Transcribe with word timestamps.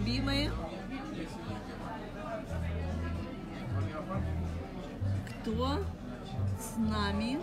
любимые, 0.00 0.50
кто 5.42 5.78
с 6.58 6.76
нами? 6.78 7.38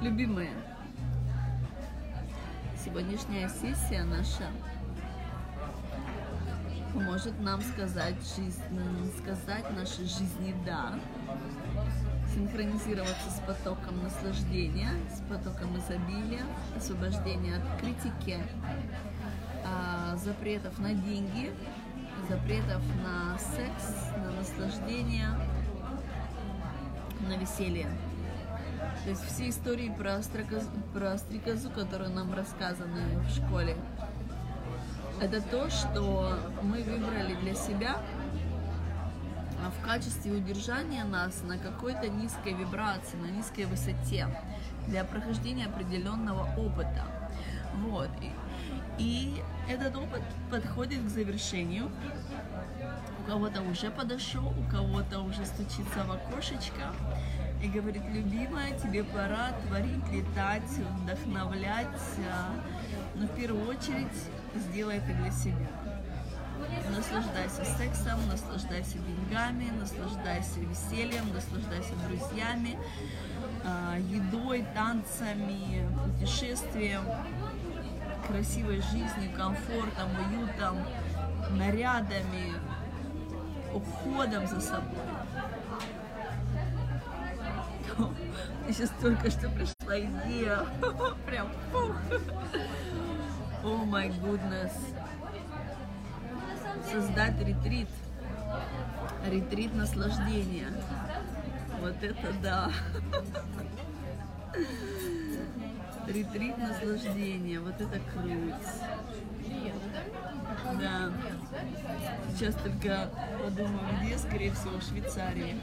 Любимые, 0.00 0.50
сегодняшняя 2.84 3.48
сессия 3.48 4.04
наша 4.04 4.50
поможет 7.16 7.40
нам 7.40 7.62
сказать, 7.62 8.16
жизнь, 8.36 9.12
сказать 9.18 9.70
нашей 9.74 10.04
жизни 10.04 10.54
«да», 10.66 10.92
синхронизироваться 12.34 13.30
с 13.30 13.40
потоком 13.46 14.02
наслаждения, 14.02 14.90
с 15.10 15.20
потоком 15.20 15.78
изобилия, 15.78 16.44
освобождения 16.76 17.56
от 17.56 17.80
критики, 17.80 18.38
а, 19.64 20.14
запретов 20.16 20.78
на 20.78 20.92
деньги, 20.92 21.52
запретов 22.28 22.82
на 23.02 23.38
секс, 23.38 24.12
на 24.18 24.32
наслаждение, 24.32 25.28
на 27.26 27.38
веселье. 27.38 27.88
То 29.04 29.10
есть 29.10 29.24
все 29.24 29.48
истории 29.48 29.88
про, 29.96 30.22
стрекозу, 30.22 30.68
про 30.92 31.16
стрекозу, 31.16 31.70
которые 31.70 32.10
нам 32.10 32.34
рассказаны 32.34 33.20
в 33.20 33.30
школе, 33.30 33.74
это 35.20 35.40
то, 35.40 35.70
что 35.70 36.38
мы 36.62 36.82
выбрали 36.82 37.34
для 37.36 37.54
себя 37.54 37.96
а 39.64 39.70
в 39.70 39.84
качестве 39.84 40.32
удержания 40.32 41.02
нас 41.02 41.42
на 41.42 41.58
какой-то 41.58 42.08
низкой 42.08 42.52
вибрации, 42.52 43.16
на 43.16 43.26
низкой 43.26 43.64
высоте 43.64 44.28
для 44.86 45.02
прохождения 45.02 45.66
определенного 45.66 46.48
опыта. 46.56 47.04
Вот. 47.88 48.10
И, 48.98 49.42
этот 49.68 49.96
опыт 49.96 50.22
подходит 50.50 51.02
к 51.04 51.08
завершению. 51.08 51.90
У 53.20 53.30
кого-то 53.30 53.60
уже 53.62 53.90
подошел, 53.90 54.46
у 54.46 54.70
кого-то 54.70 55.20
уже 55.20 55.44
стучится 55.44 56.04
в 56.06 56.12
окошечко 56.12 56.92
и 57.60 57.68
говорит, 57.68 58.02
любимая, 58.12 58.78
тебе 58.78 59.02
пора 59.02 59.50
творить, 59.66 60.06
летать, 60.12 60.62
вдохновлять, 61.02 61.86
а, 62.30 62.54
но 63.16 63.26
в 63.26 63.34
первую 63.34 63.68
очередь 63.68 64.06
сделай 64.58 64.96
это 64.96 65.12
для 65.14 65.30
себя. 65.30 65.68
Наслаждайся 66.90 67.64
сексом, 67.76 68.26
наслаждайся 68.28 68.98
деньгами, 68.98 69.70
наслаждайся 69.78 70.60
весельем, 70.60 71.32
наслаждайся 71.34 71.92
друзьями, 72.08 72.78
а, 73.64 73.98
едой, 73.98 74.64
танцами, 74.74 75.86
путешествием, 76.04 77.02
красивой 78.26 78.80
жизнью, 78.80 79.30
комфортом, 79.36 80.08
уютом, 80.18 80.78
нарядами, 81.50 82.54
уходом 83.74 84.46
за 84.46 84.60
собой. 84.60 84.98
И 88.68 88.72
сейчас 88.72 88.90
только 89.00 89.30
что 89.30 89.48
пришла 89.50 89.98
идея. 89.98 90.66
Прям 91.26 91.48
фух. 91.72 91.94
О 93.66 93.84
май 93.84 94.10
гуднес. 94.10 94.70
Создать 96.88 97.36
ретрит. 97.40 97.88
Ретрит 99.28 99.74
наслаждения. 99.74 100.72
Вот 101.80 102.00
это 102.00 102.32
да. 102.40 102.70
Ретрит 106.06 106.56
наслаждения. 106.58 107.58
Вот 107.58 107.74
это 107.80 107.98
круть. 108.12 108.54
Да. 110.80 111.10
Сейчас 112.36 112.54
только 112.54 113.10
подумаю, 113.42 113.80
где, 114.00 114.16
скорее 114.16 114.52
всего, 114.52 114.78
в 114.78 114.82
Швейцарии. 114.84 115.60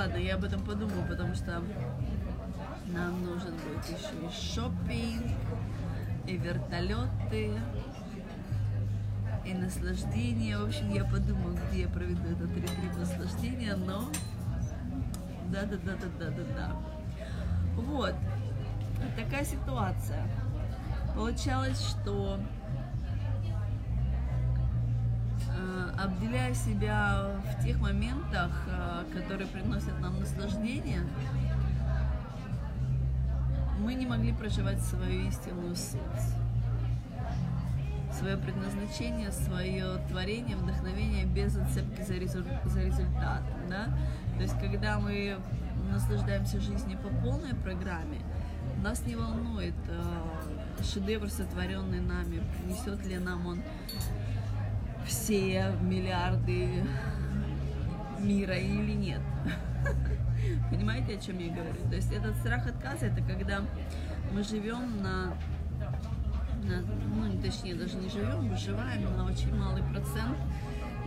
Ладно, 0.00 0.16
я 0.16 0.36
об 0.36 0.44
этом 0.44 0.64
подумаю, 0.64 1.06
потому 1.06 1.34
что 1.34 1.62
нам 2.86 3.22
нужен 3.22 3.52
будет 3.52 3.84
еще 3.84 4.26
и 4.26 4.30
шопинг, 4.30 5.36
и 6.26 6.36
вертолеты, 6.38 7.52
и 9.44 9.54
наслаждение. 9.54 10.56
В 10.56 10.68
общем, 10.68 10.90
я 10.90 11.04
подумаю, 11.04 11.58
где 11.68 11.82
я 11.82 11.88
проведу 11.88 12.28
этот 12.28 12.50
ретрит 12.56 12.96
наслаждения, 12.96 13.76
но 13.76 14.08
да-да-да-да-да-да-да. 15.52 16.76
Вот. 17.76 18.14
Такая 19.16 19.44
ситуация. 19.44 20.26
Получалось, 21.14 21.80
что 21.80 22.40
э, 25.50 25.89
обделяя 26.02 26.54
себя 26.54 27.30
в 27.44 27.62
тех 27.62 27.78
моментах, 27.78 28.50
э, 28.66 29.04
которые 29.14 29.46
приносят 29.46 29.98
нам 30.00 30.18
наслаждение, 30.18 31.02
мы 33.78 33.94
не 33.94 34.06
могли 34.06 34.32
проживать 34.32 34.80
свою 34.80 35.28
истинную 35.28 35.74
суть, 35.76 36.00
свое 38.12 38.36
предназначение, 38.36 39.32
свое 39.32 39.98
творение, 40.08 40.56
вдохновение 40.56 41.24
без 41.24 41.56
отцепки 41.56 42.02
за, 42.02 42.14
резу- 42.14 42.68
за 42.68 42.82
результат. 42.82 43.42
Да? 43.68 43.86
То 44.36 44.42
есть, 44.42 44.58
когда 44.58 44.98
мы 44.98 45.38
наслаждаемся 45.90 46.60
жизнью 46.60 46.98
по 46.98 47.08
полной 47.08 47.54
программе, 47.54 48.18
нас 48.82 49.04
не 49.06 49.16
волнует 49.16 49.74
э, 49.88 50.82
шедевр, 50.82 51.28
сотворенный 51.28 52.00
нами, 52.00 52.42
принесет 52.56 53.04
ли 53.06 53.18
нам 53.18 53.46
он 53.46 53.62
все 55.10 55.72
миллиарды 55.82 56.68
мира 58.20 58.56
или 58.56 58.92
нет. 58.92 59.20
Понимаете, 60.70 61.16
о 61.16 61.20
чем 61.20 61.38
я 61.38 61.52
говорю? 61.52 61.88
То 61.90 61.96
есть 61.96 62.12
этот 62.12 62.36
страх 62.36 62.66
отказа, 62.66 63.06
это 63.06 63.20
когда 63.22 63.60
мы 64.32 64.44
живем 64.44 65.02
на, 65.02 65.34
на 66.62 66.80
ну, 67.16 67.42
точнее, 67.42 67.74
даже 67.74 67.96
не 67.96 68.08
живем, 68.08 68.48
выживаем 68.48 69.16
на 69.16 69.24
очень 69.26 69.54
малый 69.54 69.82
процент 69.82 70.38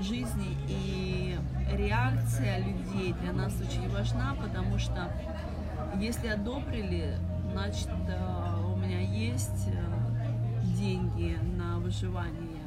жизни, 0.01 0.57
и 0.67 1.37
реакция 1.71 2.59
людей 2.59 3.13
для 3.21 3.31
нас 3.31 3.53
очень 3.61 3.89
важна, 3.89 4.35
потому 4.35 4.77
что 4.79 5.11
если 5.97 6.27
одобрили, 6.27 7.17
значит, 7.51 7.89
э, 8.09 8.73
у 8.73 8.75
меня 8.75 8.99
есть 8.99 9.67
э, 9.67 10.65
деньги 10.75 11.37
на 11.57 11.77
выживание, 11.77 12.63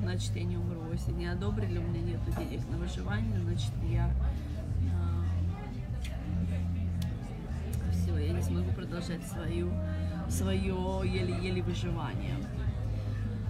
значит, 0.00 0.36
я 0.36 0.44
не 0.44 0.56
умру. 0.56 0.75
Если 0.92 1.12
не 1.12 1.26
одобрили, 1.26 1.78
у 1.78 1.82
меня 1.82 2.00
нет 2.00 2.20
денег 2.38 2.66
на 2.70 2.78
выживание, 2.78 3.38
значит, 3.40 3.72
я 3.90 4.10
все, 7.92 8.16
я 8.16 8.32
не 8.32 8.42
смогу 8.42 8.70
продолжать 8.72 9.22
свою, 9.26 9.70
свое 10.28 11.02
еле-еле 11.04 11.62
выживание. 11.62 12.36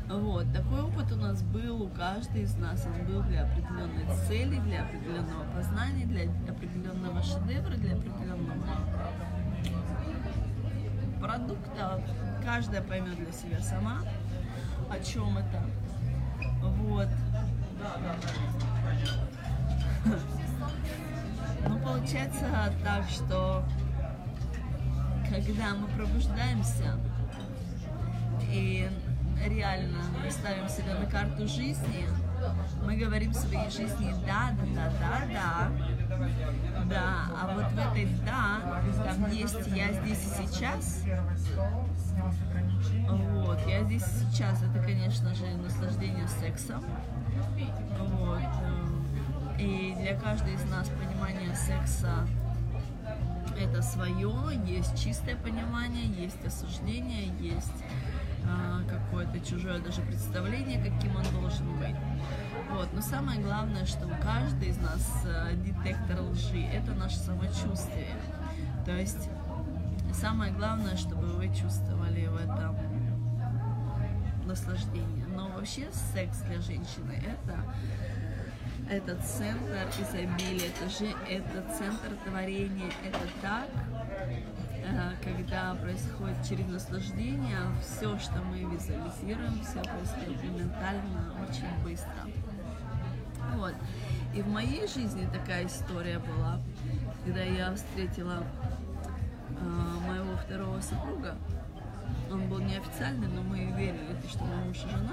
Вот, 0.08 0.46
такой 0.52 0.82
опыт 0.82 1.12
у 1.12 1.16
нас 1.16 1.42
был, 1.42 1.82
у 1.82 1.88
каждой 1.88 2.42
из 2.42 2.56
нас 2.56 2.86
он 2.86 3.06
был 3.06 3.22
для 3.22 3.44
определенной 3.44 4.06
цели, 4.26 4.58
для 4.60 4.84
определенного 4.84 5.44
познания, 5.54 6.04
для 6.06 6.22
определенного 6.50 7.22
шедевра, 7.22 7.74
для 7.74 7.94
определенного 7.94 8.56
продукта. 11.20 12.02
Каждая 12.44 12.82
поймет 12.82 13.16
для 13.16 13.32
себя 13.32 13.60
сама, 13.60 14.02
о 14.88 14.98
чем 15.00 15.38
это. 15.38 15.62
Вот. 16.62 17.08
Ну, 21.68 21.78
получается 21.80 22.72
так, 22.84 23.04
что 23.08 23.64
когда 25.28 25.74
мы 25.74 25.88
пробуждаемся 25.88 26.98
и 28.50 28.88
реально 29.44 29.98
мы 30.22 30.30
ставим 30.30 30.68
себя 30.68 30.94
на 30.94 31.06
карту 31.06 31.46
жизни, 31.46 32.06
мы 32.84 32.96
говорим 32.96 33.32
своей 33.32 33.70
жизни 33.70 34.14
да, 34.26 34.52
да, 34.74 34.92
да, 35.00 35.22
да, 35.32 35.70
да, 36.08 36.84
да, 36.84 37.28
а 37.40 37.54
вот 37.54 37.64
в 37.72 37.78
этой 37.78 38.08
да, 38.24 38.60
там 39.04 39.30
есть 39.32 39.66
я 39.74 39.92
здесь 39.92 40.24
и 40.24 40.46
сейчас, 40.46 41.02
вот, 43.08 43.58
я 43.66 43.82
здесь 43.84 44.02
и 44.02 44.32
сейчас, 44.32 44.62
это, 44.62 44.78
конечно 44.84 45.34
же, 45.34 45.46
наслаждение 45.56 46.28
сексом, 46.28 46.84
вот, 47.98 48.40
и 49.58 49.94
для 49.98 50.18
каждой 50.18 50.54
из 50.54 50.64
нас 50.70 50.88
понимание 50.88 51.54
секса 51.54 52.26
это 53.58 53.82
свое, 53.82 54.60
есть 54.66 55.02
чистое 55.02 55.36
понимание, 55.36 56.06
есть 56.06 56.44
осуждение, 56.44 57.32
есть 57.40 57.84
а, 58.44 58.82
какое-то 58.88 59.40
чужое 59.40 59.78
даже 59.78 60.02
представление, 60.02 60.78
каким 60.78 61.16
он 61.16 61.24
должен 61.40 61.66
быть. 61.78 61.96
Вот. 62.72 62.92
Но 62.92 63.00
самое 63.00 63.40
главное, 63.40 63.86
что 63.86 64.06
каждый 64.22 64.68
из 64.68 64.78
нас 64.78 65.24
а, 65.24 65.52
детектор 65.54 66.20
лжи– 66.20 66.62
это 66.72 66.92
наше 66.92 67.16
самочувствие. 67.16 68.14
То 68.84 68.92
есть 68.92 69.28
самое 70.12 70.52
главное, 70.52 70.96
чтобы 70.96 71.26
вы 71.26 71.48
чувствовали 71.48 72.26
в 72.26 72.36
этом 72.36 72.76
наслаждение. 74.44 75.25
Вообще 75.56 75.86
секс 76.12 76.40
для 76.40 76.60
женщины– 76.60 77.18
это 77.26 77.64
это 78.90 79.16
центр 79.16 79.88
изобилия, 80.00 80.68
это 80.68 80.88
же 80.88 81.06
это 81.28 81.76
центр 81.76 82.14
творения, 82.24 82.92
это 83.04 83.18
так, 83.42 83.68
э, 84.74 85.12
когда 85.24 85.74
происходит 85.74 86.36
через 86.48 86.66
наслаждение, 86.68 87.58
все, 87.80 88.16
что 88.18 88.40
мы 88.42 88.58
визуализируем, 88.58 89.60
все 89.64 89.82
происходит 89.82 90.44
моментально, 90.44 91.32
очень 91.48 91.82
быстро. 91.82 92.28
Вот. 93.54 93.74
И 94.34 94.42
в 94.42 94.48
моей 94.48 94.86
жизни 94.86 95.26
такая 95.32 95.66
история 95.66 96.18
была, 96.18 96.60
когда 97.24 97.42
я 97.42 97.74
встретила 97.74 98.44
э, 99.48 100.06
моего 100.06 100.36
второго 100.36 100.80
супруга. 100.80 101.34
Он 102.30 102.48
был 102.48 102.58
неофициальный, 102.58 103.28
но 103.28 103.42
мы 103.42 103.66
верили, 103.76 104.16
что 104.28 104.44
мой 104.44 104.64
муж 104.66 104.76
и 104.78 104.88
жена. 104.88 105.12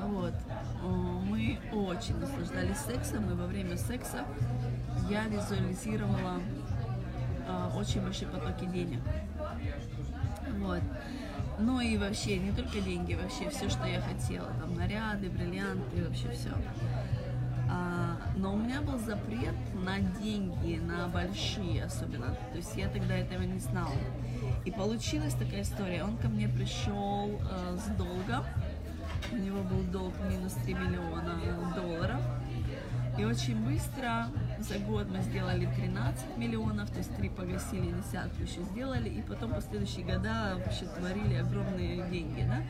Вот. 0.00 0.34
Мы 0.82 1.58
очень 1.72 2.18
наслаждались 2.18 2.78
сексом, 2.78 3.30
и 3.30 3.34
во 3.34 3.46
время 3.46 3.76
секса 3.76 4.24
я 5.10 5.24
визуализировала 5.24 6.40
э, 7.46 7.70
очень 7.76 8.02
большие 8.02 8.28
потоки 8.28 8.64
денег. 8.64 9.00
Вот. 10.58 10.82
Ну 11.58 11.80
и 11.80 11.96
вообще, 11.98 12.38
не 12.38 12.52
только 12.52 12.80
деньги, 12.80 13.14
вообще 13.14 13.50
все, 13.50 13.68
что 13.68 13.86
я 13.86 14.00
хотела. 14.00 14.48
Там 14.60 14.74
наряды, 14.76 15.28
бриллианты, 15.28 16.04
вообще 16.04 16.30
все. 16.30 16.50
А, 17.70 18.16
но 18.36 18.54
у 18.54 18.56
меня 18.56 18.80
был 18.80 18.98
запрет 18.98 19.54
на 19.74 20.00
деньги, 20.20 20.78
на 20.78 21.08
большие 21.08 21.84
особенно. 21.84 22.34
То 22.52 22.56
есть 22.56 22.76
я 22.76 22.88
тогда 22.88 23.14
этого 23.14 23.42
не 23.42 23.58
знала. 23.58 23.92
И 24.64 24.70
получилась 24.70 25.34
такая 25.34 25.62
история. 25.62 26.04
Он 26.04 26.16
ко 26.16 26.28
мне 26.28 26.48
пришел 26.48 27.30
э, 27.30 27.78
с 27.78 27.96
долгом 27.96 28.44
у 29.32 29.36
него 29.36 29.62
был 29.62 29.82
долг 29.84 30.14
минус 30.30 30.54
3 30.64 30.74
миллиона 30.74 31.40
долларов. 31.74 32.20
И 33.18 33.24
очень 33.24 33.56
быстро, 33.64 34.28
за 34.60 34.78
год 34.78 35.08
мы 35.10 35.20
сделали 35.22 35.68
13 35.74 36.36
миллионов, 36.36 36.88
то 36.90 36.98
есть 36.98 37.14
3 37.16 37.28
погасили, 37.30 37.92
десятку 37.92 38.42
еще 38.42 38.62
сделали, 38.62 39.08
и 39.08 39.22
потом 39.22 39.54
последующие 39.54 40.04
года 40.04 40.56
вообще 40.56 40.84
творили 40.86 41.34
огромные 41.34 42.08
деньги, 42.08 42.48
да. 42.48 42.62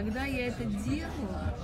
Когда 0.00 0.24
я 0.24 0.46
это 0.46 0.64
делала, 0.64 1.54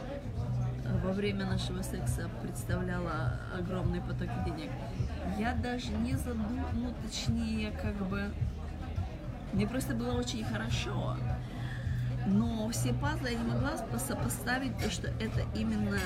во 1.02 1.12
время 1.12 1.46
нашего 1.46 1.80
секса 1.80 2.28
представляла 2.42 3.40
огромные 3.58 4.02
потоки 4.02 4.34
денег, 4.44 4.70
я 5.38 5.54
даже 5.54 5.88
не 5.88 6.16
задумала, 6.16 6.68
ну 6.74 6.92
точнее, 7.02 7.70
как 7.70 7.94
бы 7.94 8.30
мне 9.54 9.66
просто 9.66 9.94
было 9.94 10.12
очень 10.18 10.44
хорошо. 10.44 11.16
Но 12.26 12.68
все 12.68 12.92
пазлы 12.92 13.30
я 13.30 13.38
не 13.38 13.44
могла 13.50 13.78
сопоставить 13.98 14.76
то, 14.76 14.90
что 14.90 15.06
это 15.08 15.42
именно 15.54 15.98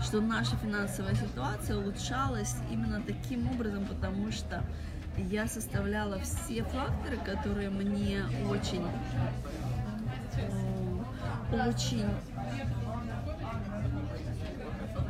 что 0.00 0.20
наша 0.20 0.56
финансовая 0.58 1.16
ситуация 1.16 1.76
улучшалась 1.76 2.54
именно 2.70 3.02
таким 3.02 3.50
образом, 3.50 3.84
потому 3.84 4.30
что 4.30 4.62
я 5.30 5.46
составляла 5.46 6.18
все 6.20 6.62
факторы, 6.64 7.16
которые 7.18 7.70
мне 7.70 8.22
очень, 8.50 8.86
э, 10.36 11.68
очень 11.68 12.06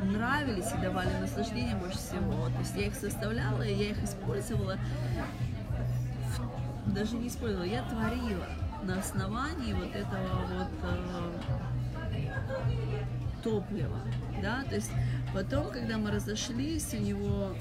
нравились 0.05 0.73
и 0.73 0.83
давали 0.83 1.13
наслаждение 1.21 1.77
больше 1.77 1.99
всего. 1.99 2.47
То 2.47 2.59
есть 2.61 2.75
я 2.77 2.87
их 2.87 2.95
составляла, 2.95 3.63
и 3.63 3.75
я 3.75 3.91
их 3.91 4.03
использовала, 4.03 4.79
даже 6.87 7.17
не 7.17 7.29
использовала, 7.29 7.67
я 7.67 7.83
творила 7.83 8.47
на 8.83 8.99
основании 8.99 9.73
вот 9.73 9.95
этого 9.95 10.47
вот 10.57 10.69
э, 10.83 11.39
топлива, 13.43 14.01
да, 14.43 14.63
то 14.65 14.77
есть 14.77 14.91
потом, 15.35 15.71
когда 15.71 15.99
мы 15.99 16.11
разошлись, 16.11 16.95
у 16.95 16.99
него 16.99 17.55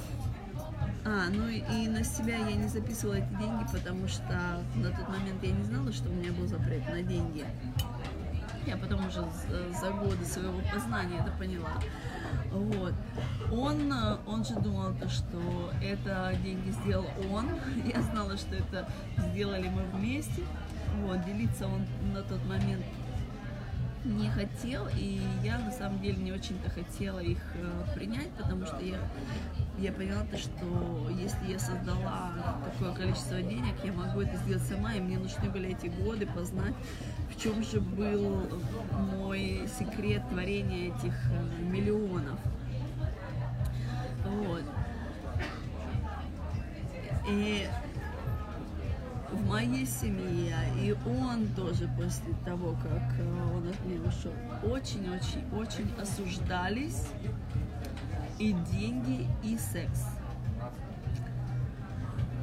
а, 1.10 1.30
ну 1.30 1.48
и, 1.48 1.88
на 1.88 2.04
себя 2.04 2.36
я 2.36 2.56
не 2.58 2.68
записывала 2.68 3.16
эти 3.16 3.30
деньги, 3.40 3.66
потому 3.72 4.10
что 4.10 4.62
на 4.76 4.90
тот 4.92 5.08
момент 5.08 5.42
я 5.42 5.52
не 5.52 5.64
знала, 5.64 5.94
что 5.94 6.10
у 6.10 6.12
меня 6.12 6.34
был 6.34 6.46
запрет 6.48 6.86
на 6.90 7.02
деньги. 7.02 7.46
Я 8.66 8.76
потом 8.76 9.08
уже 9.08 9.24
за 9.80 9.90
годы 9.92 10.26
своего 10.26 10.60
познания 10.74 11.20
это 11.22 11.32
поняла. 11.40 11.72
Вот. 12.52 12.94
Он, 13.54 13.94
он 14.28 14.44
же 14.44 14.56
думал, 14.56 14.94
то, 14.96 15.08
что 15.08 15.72
это 15.82 16.36
деньги 16.44 16.72
сделал 16.72 17.08
он. 17.32 17.48
Я 17.86 18.02
знала, 18.02 18.36
что 18.36 18.56
это 18.56 18.90
сделали 19.30 19.70
мы 19.70 19.84
вместе. 19.98 20.44
Вот. 21.04 21.24
Делиться 21.24 21.68
он 21.68 21.86
на 22.14 22.22
тот 22.24 22.44
момент 22.46 22.84
не 24.04 24.30
хотел, 24.30 24.88
и 24.96 25.20
я 25.44 25.58
на 25.60 25.72
самом 25.72 26.00
деле 26.02 26.18
не 26.18 26.32
очень-то 26.32 26.70
хотела 26.70 27.20
их 27.20 27.40
э, 27.56 27.84
принять, 27.94 28.30
потому 28.32 28.66
что 28.66 28.80
я, 28.80 29.00
я 29.78 29.92
поняла, 29.92 30.24
то, 30.24 30.38
что 30.38 31.10
если 31.10 31.52
я 31.52 31.60
создала 31.60 32.34
такое 32.66 32.94
количество 32.96 33.42
денег, 33.42 33.76
я 33.84 33.94
могу 33.94 34.22
это 34.22 34.38
сделать 34.38 34.64
сама, 34.64 34.94
и 34.94 35.00
мне 35.00 35.20
нужны 35.20 35.50
были 35.50 35.76
эти 35.76 35.88
годы 35.88 36.26
познать, 36.26 36.74
в 37.30 37.42
чем 37.42 37.64
же 37.64 37.80
был 37.80 38.48
мой 38.92 39.70
секрет 39.78 40.24
творения 40.30 40.88
этих 40.88 41.14
э, 41.32 41.64
миллионов. 41.64 42.40
Вот. 44.26 44.64
И 47.30 47.68
в 49.32 49.46
моей 49.48 49.86
семье, 49.86 50.56
и 50.82 50.96
он 51.06 51.48
тоже 51.50 51.90
после 51.98 52.34
того, 52.46 52.76
как 52.82 53.20
э, 53.20 53.54
он 53.54 53.68
от 53.70 53.86
меня 53.86 54.02
ушел, 54.08 54.32
очень-очень-очень 54.64 55.92
осуждались 56.02 57.08
и 58.40 58.54
деньги, 58.54 59.28
и 59.44 59.58
секс. 59.58 60.06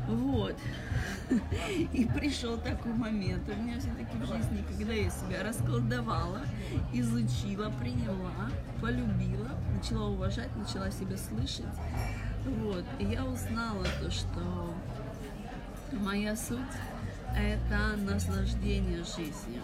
Вот. 0.06 0.56
И 1.92 2.04
пришел 2.04 2.58
такой 2.58 2.92
момент 2.92 3.48
у 3.48 3.62
меня 3.62 3.80
все-таки 3.80 4.16
в 4.18 4.26
жизни, 4.26 4.62
когда 4.68 4.92
я 4.92 5.08
себя 5.08 5.42
расколдовала, 5.42 6.42
изучила, 6.92 7.70
приняла, 7.80 8.50
полюбила, 8.82 9.48
начала 9.74 10.08
уважать, 10.08 10.54
начала 10.56 10.90
себя 10.90 11.16
слышать. 11.16 11.64
Вот. 12.44 12.84
И 12.98 13.06
я 13.06 13.24
узнала 13.24 13.86
то, 14.02 14.10
что 14.10 14.74
моя 15.92 16.36
суть– 16.36 16.58
это 17.36 17.96
наслаждение 17.96 18.98
жизнью. 18.98 19.62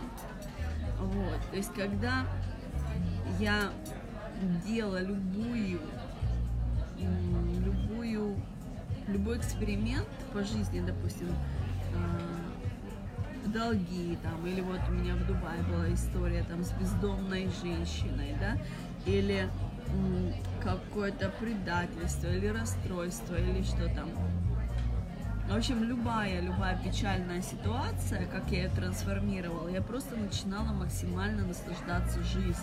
Вот. 0.98 1.38
То 1.50 1.56
есть, 1.56 1.72
когда 1.74 2.24
я 3.38 3.70
делала 4.66 5.02
любую, 5.02 5.80
любой 9.10 9.38
эксперимент 9.38 10.08
по 10.32 10.42
жизни, 10.42 10.80
допустим, 10.80 11.28
а, 11.94 13.48
долги 13.48 14.18
там, 14.22 14.46
или 14.46 14.60
вот 14.60 14.80
у 14.88 14.92
меня 14.92 15.14
в 15.14 15.26
Дубае 15.26 15.62
была 15.62 15.92
история 15.92 16.44
там 16.44 16.62
с 16.62 16.72
бездомной 16.72 17.50
женщиной, 17.62 18.36
да, 18.38 18.56
или 19.06 19.48
какое-то 20.62 21.30
предательство, 21.40 22.28
или 22.28 22.46
расстройство, 22.46 23.34
или 23.34 23.62
что 23.62 23.86
там, 23.94 24.08
в 25.48 25.56
общем, 25.56 25.82
любая, 25.82 26.40
любая 26.40 26.78
печальная 26.78 27.42
ситуация, 27.42 28.26
как 28.26 28.48
я 28.52 28.64
ее 28.64 28.68
трансформировала, 28.68 29.68
я 29.68 29.82
просто 29.82 30.14
начинала 30.16 30.72
максимально 30.72 31.44
наслаждаться 31.44 32.22
жизнью. 32.22 32.54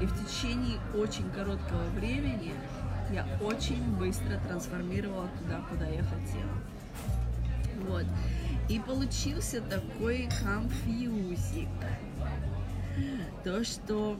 И 0.00 0.06
в 0.06 0.24
течение 0.24 0.78
очень 0.94 1.28
короткого 1.32 1.84
времени 1.96 2.54
я 3.10 3.26
очень 3.40 3.96
быстро 3.96 4.38
трансформировала 4.46 5.28
туда, 5.38 5.60
куда 5.68 5.86
я 5.86 6.02
хотела. 6.02 6.50
Вот. 7.88 8.04
И 8.68 8.78
получился 8.80 9.60
такой 9.62 10.28
конфьюзик. 10.42 11.68
То, 13.44 13.64
что 13.64 14.18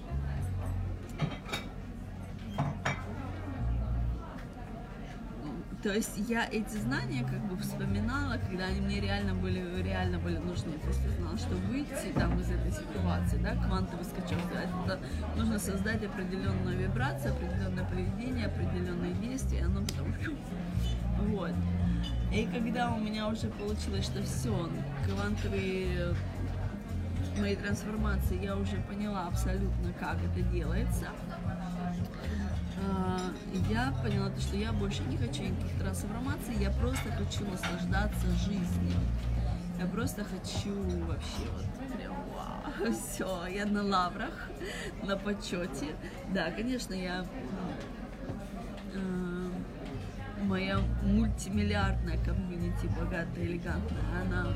то 5.82 5.94
есть 5.94 6.18
я 6.28 6.49
эти 6.50 6.76
знания 6.76 7.23
как 7.23 7.40
бы 7.47 7.56
вспоминала, 7.62 8.37
когда 8.38 8.64
они 8.64 8.80
мне 8.80 9.00
реально 9.00 9.35
были, 9.35 9.80
реально 9.82 10.18
были 10.18 10.38
нужны. 10.38 10.73
То 10.73 10.88
есть 10.88 11.00
я 11.04 11.11
знала, 11.12 11.38
что 11.38 11.54
выйти 11.54 12.12
там 12.14 12.38
из 12.40 12.50
этой 12.50 12.73
ситуации, 12.73 13.38
да, 13.38 13.54
квантовый 13.54 14.04
скачок, 14.04 14.40
это 14.52 14.99
нужно 15.37 15.58
создать 15.61 16.04
определенную 16.04 16.76
вибрацию, 16.78 17.32
определенное 17.32 17.85
поведение, 17.85 18.47
определенные 18.47 19.14
действия, 19.14 19.64
оно 19.64 19.82
потом 19.82 20.14
вот. 21.28 21.52
И 22.32 22.44
когда 22.52 22.92
у 22.92 22.99
меня 22.99 23.28
уже 23.28 23.47
получилось, 23.47 24.04
что 24.04 24.20
все, 24.23 24.68
квантовые 25.06 26.14
моей 27.38 27.57
трансформации 27.57 28.42
я 28.42 28.57
уже 28.57 28.76
поняла 28.88 29.26
абсолютно, 29.26 29.92
как 29.99 30.16
это 30.16 30.42
делается, 30.50 31.09
а, 32.87 33.18
я 33.71 33.92
поняла, 34.02 34.30
что 34.38 34.57
я 34.57 34.73
больше 34.73 35.02
не 35.04 35.16
хочу 35.16 35.42
никаких 35.42 35.78
трансформаций, 35.78 36.54
я 36.61 36.71
просто 36.71 37.11
хочу 37.12 37.45
наслаждаться 37.50 38.26
жизнью. 38.45 38.99
Я 39.78 39.87
просто 39.87 40.25
хочу 40.25 40.75
вообще 41.07 41.47
вот 41.54 41.97
прям 41.97 42.14
вау, 42.35 42.92
все, 42.92 43.47
я 43.47 43.64
на 43.64 43.85
лаврах, 43.85 44.49
на 45.04 45.16
почете. 45.16 45.95
Да, 46.35 46.50
конечно, 46.50 46.95
я 46.95 47.25
э, 48.92 49.50
моя 50.42 50.78
мультимиллиардная 51.02 52.18
комьюнити, 52.25 52.87
богатая, 52.99 53.45
элегантная, 53.45 54.23
она 54.23 54.49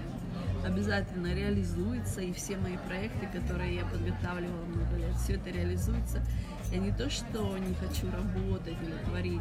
обязательно 0.65 1.35
реализуется, 1.35 2.21
и 2.21 2.33
все 2.33 2.57
мои 2.57 2.77
проекты, 2.89 3.27
которые 3.27 3.77
я 3.77 3.85
подготавливала 3.85 4.65
много 4.65 4.97
лет, 4.97 5.15
все 5.17 5.35
это 5.35 5.51
реализуется. 5.51 6.23
Я 6.71 6.79
не 6.79 6.93
то, 6.93 7.11
что 7.11 7.57
не 7.59 7.75
хочу 7.75 8.11
работать 8.11 8.77
или 8.83 8.97
творить, 9.05 9.41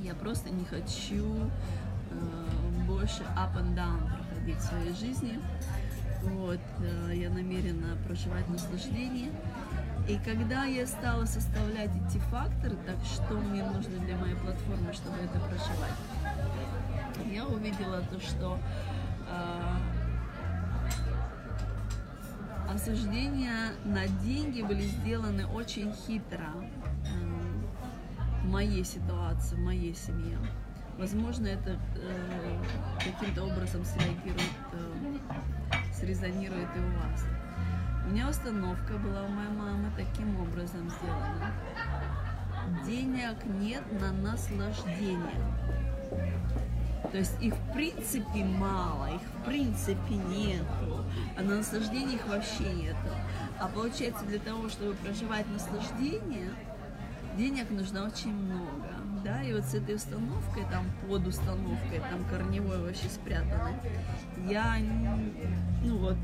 я 0.00 0.14
просто 0.14 0.50
не 0.50 0.64
хочу 0.64 1.50
э, 2.10 2.84
больше 2.86 3.22
up 3.36 3.56
and 3.56 3.74
down 3.74 4.00
проходить 4.16 4.56
в 4.58 4.62
своей 4.62 4.94
жизни. 4.94 5.38
Вот, 6.22 6.60
э, 6.80 7.12
я 7.14 7.30
намерена 7.30 7.96
проживать 8.06 8.48
наслаждение. 8.48 9.30
И 10.08 10.18
когда 10.24 10.64
я 10.64 10.86
стала 10.86 11.26
составлять 11.26 11.90
эти 12.06 12.18
факторы, 12.30 12.76
так 12.86 12.96
что 13.04 13.34
мне 13.34 13.62
нужно 13.62 13.98
для 14.06 14.16
моей 14.16 14.36
платформы, 14.36 14.92
чтобы 14.92 15.16
это 15.18 15.38
проживать, 15.38 15.92
я 17.30 17.46
увидела 17.46 18.00
то, 18.10 18.18
что 18.20 18.58
осуждения 22.78 23.72
на 23.84 24.06
деньги 24.22 24.62
были 24.62 24.82
сделаны 24.82 25.46
очень 25.46 25.92
хитро 25.92 26.54
э, 26.56 28.42
в 28.42 28.50
моей 28.50 28.84
ситуации, 28.84 29.56
в 29.56 29.60
моей 29.60 29.94
семье. 29.94 30.38
Возможно, 30.96 31.46
это 31.46 31.78
э, 31.96 32.62
каким-то 32.98 33.44
образом 33.44 33.84
среагирует, 33.84 34.42
э, 34.72 35.18
срезонирует 35.92 36.68
и 36.76 36.78
у 36.78 36.90
вас. 36.98 37.24
У 38.06 38.10
меня 38.10 38.28
установка 38.28 38.94
была 38.94 39.24
у 39.24 39.28
моей 39.28 39.50
мамы 39.50 39.90
таким 39.96 40.40
образом 40.40 40.88
сделана. 40.90 41.52
Денег 42.86 43.44
нет 43.60 43.82
на 44.00 44.12
наслаждение. 44.12 45.44
То 47.10 47.18
есть 47.18 47.40
их 47.40 47.54
в 47.54 47.72
принципе 47.72 48.44
мало, 48.44 49.06
их 49.14 49.20
в 49.20 49.44
принципе 49.44 50.14
нету, 50.14 51.04
а 51.36 51.42
на 51.42 51.56
наслаждение 51.56 52.16
их 52.16 52.26
вообще 52.26 52.64
нету. 52.74 52.96
А 53.58 53.68
получается, 53.68 54.24
для 54.26 54.38
того, 54.38 54.68
чтобы 54.68 54.94
проживать 54.94 55.46
наслаждение, 55.50 56.50
денег 57.36 57.70
нужно 57.70 58.06
очень 58.06 58.32
много. 58.32 58.88
Да, 59.24 59.42
и 59.42 59.52
вот 59.52 59.64
с 59.64 59.74
этой 59.74 59.96
установкой, 59.96 60.64
там 60.70 60.86
под 61.08 61.26
установкой, 61.26 61.98
там 62.08 62.24
корневой 62.30 62.80
вообще 62.80 63.08
спрятанной, 63.08 63.74
я, 64.48 64.76
ну 65.82 65.98
вот, 65.98 66.16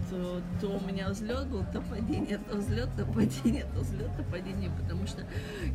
то 0.61 0.69
у 0.69 0.87
меня 0.87 1.09
взлет 1.09 1.49
был, 1.49 1.65
то 1.73 1.81
падение, 1.81 2.39
то 2.39 2.57
взлет, 2.57 2.89
то 2.97 3.05
падение, 3.05 3.67
то 3.75 3.81
взлет, 3.81 4.17
то 4.17 4.23
падение, 4.23 4.71
потому 4.81 5.09
что 5.09 5.25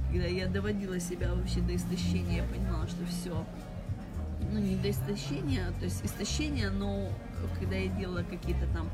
когда 0.09 0.27
я 0.27 0.47
доводила 0.47 0.97
себя 0.99 1.33
вообще 1.33 1.59
до 1.59 1.75
истощения, 1.75 2.37
я 2.37 2.43
понимала, 2.43 2.87
что 2.87 3.05
все, 3.05 3.45
ну, 4.51 4.59
не 4.59 4.75
до 4.75 4.89
истощения, 4.89 5.71
то 5.79 5.85
есть 5.85 6.03
истощение, 6.03 6.69
но 6.69 7.09
когда 7.59 7.75
я 7.75 7.87
делала 7.89 8.23
какие-то 8.23 8.67
там 8.73 8.89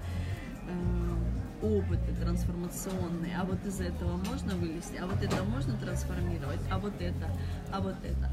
э, 0.68 1.66
опыты 1.66 2.14
трансформационные, 2.20 3.38
а 3.38 3.44
вот 3.44 3.66
из 3.66 3.80
этого 3.80 4.18
можно 4.18 4.56
вылезти, 4.56 4.98
а 4.98 5.06
вот 5.06 5.22
это 5.22 5.44
можно 5.44 5.76
трансформировать, 5.78 6.60
а 6.72 6.80
вот 6.80 6.94
это, 7.00 7.30
а 7.72 7.80
вот 7.80 7.96
это. 8.04 8.30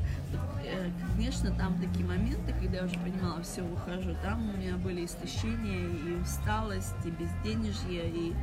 Э, 0.64 0.90
конечно, 1.14 1.50
там 1.52 1.78
такие 1.81 2.04
моменты, 2.04 2.52
когда 2.61 2.78
я 2.78 2.85
уже 2.85 2.99
понимала, 2.99 3.42
все, 3.42 3.62
ухожу, 3.62 4.14
там 4.23 4.50
у 4.50 4.57
меня 4.57 4.76
были 4.76 5.04
истощения 5.04 5.88
и 5.88 6.21
усталость, 6.21 6.95
и 7.04 7.11
безденежье, 7.11 8.09
и 8.09 8.35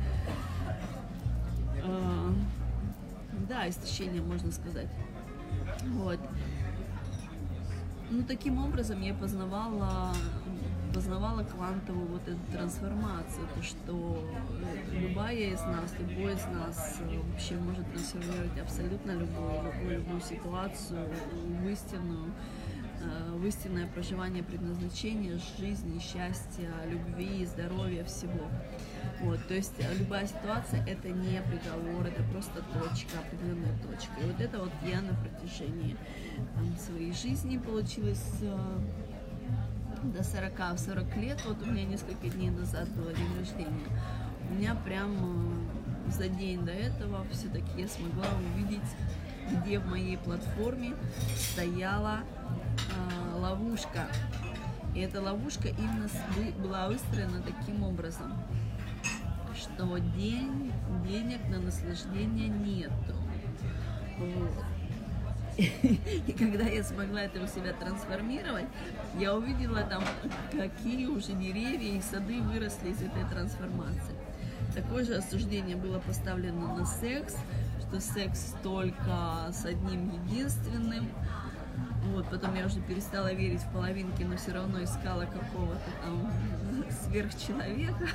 э, 1.82 2.32
да, 3.48 3.68
истощение, 3.68 4.22
можно 4.22 4.50
сказать. 4.52 4.88
Вот. 5.86 6.20
Ну, 8.12 8.24
таким 8.24 8.58
образом 8.58 9.00
я 9.02 9.14
познавала, 9.14 10.12
познавала 10.92 11.44
квантовую 11.44 12.08
вот 12.08 12.22
эту 12.26 12.40
трансформацию, 12.52 13.46
то, 13.54 13.62
что 13.62 14.18
любая 14.90 15.36
из 15.36 15.60
нас, 15.60 15.94
любой 15.96 16.32
из 16.34 16.44
нас 16.46 16.98
вообще 17.30 17.54
может 17.54 17.86
трансформировать 17.92 18.58
абсолютно 18.60 19.12
любую, 19.12 19.62
любую, 19.88 20.20
ситуацию 20.22 21.08
в 21.62 21.68
истинную, 21.68 22.26
э, 22.26 22.69
в 23.34 23.46
истинное 23.46 23.86
проживание 23.86 24.42
предназначения, 24.42 25.38
жизни, 25.58 25.98
счастья, 25.98 26.70
любви, 26.88 27.46
здоровья, 27.46 28.04
всего. 28.04 28.48
Вот, 29.20 29.38
то 29.48 29.54
есть 29.54 29.72
любая 29.98 30.26
ситуация 30.26 30.84
это 30.86 31.08
не 31.08 31.40
приговор, 31.42 32.06
это 32.06 32.22
просто 32.32 32.62
точка, 32.72 33.18
определенная 33.18 33.76
точка. 33.78 34.12
И 34.22 34.26
вот 34.26 34.40
это 34.40 34.58
вот 34.58 34.72
я 34.86 35.02
на 35.02 35.14
протяжении 35.14 35.96
там, 36.54 36.76
своей 36.76 37.12
жизни 37.12 37.58
получилось 37.58 38.24
э, 38.40 38.58
до 40.04 40.24
40, 40.24 40.58
в 40.74 40.78
40 40.78 41.16
лет, 41.18 41.42
вот 41.46 41.62
у 41.62 41.66
меня 41.66 41.84
несколько 41.84 42.28
дней 42.28 42.50
назад 42.50 42.88
было 42.90 43.12
день 43.12 43.38
рождения, 43.38 43.88
у 44.50 44.54
меня 44.54 44.74
прям 44.74 45.68
э, 46.06 46.10
за 46.10 46.28
день 46.28 46.64
до 46.64 46.72
этого 46.72 47.26
все-таки 47.30 47.82
я 47.82 47.88
смогла 47.88 48.26
увидеть, 48.54 48.80
где 49.50 49.78
в 49.78 49.86
моей 49.86 50.16
платформе 50.16 50.94
стояла 51.36 52.20
э, 52.20 52.69
ловушка. 53.36 54.06
И 54.94 55.00
эта 55.00 55.20
ловушка 55.20 55.68
именно 55.68 56.08
была 56.58 56.88
выстроена 56.88 57.42
таким 57.42 57.84
образом, 57.84 58.32
что 59.56 59.98
день, 59.98 60.72
денег 61.06 61.40
на 61.48 61.60
наслаждение 61.60 62.48
нету. 62.48 63.14
Вот. 64.18 64.64
И 65.60 66.32
когда 66.38 66.64
я 66.64 66.82
смогла 66.82 67.22
это 67.22 67.42
у 67.42 67.46
себя 67.46 67.72
трансформировать, 67.72 68.66
я 69.18 69.34
увидела 69.34 69.82
там, 69.82 70.02
какие 70.52 71.06
уже 71.06 71.32
деревья 71.32 71.98
и 71.98 72.00
сады 72.00 72.40
выросли 72.40 72.90
из 72.90 73.02
этой 73.02 73.24
трансформации. 73.30 74.14
Такое 74.74 75.04
же 75.04 75.16
осуждение 75.16 75.76
было 75.76 75.98
поставлено 75.98 76.76
на 76.76 76.86
секс, 76.86 77.36
что 77.80 78.00
секс 78.00 78.54
только 78.62 79.50
с 79.52 79.64
одним 79.64 80.10
единственным. 80.24 81.08
Вот, 82.04 82.26
потом 82.30 82.54
я 82.54 82.66
уже 82.66 82.80
перестала 82.80 83.32
верить 83.32 83.60
в 83.60 83.72
половинки, 83.72 84.22
но 84.22 84.36
все 84.36 84.52
равно 84.52 84.82
искала 84.82 85.26
какого-то 85.26 85.90
там 86.02 86.32
сверхчеловека. 86.90 88.08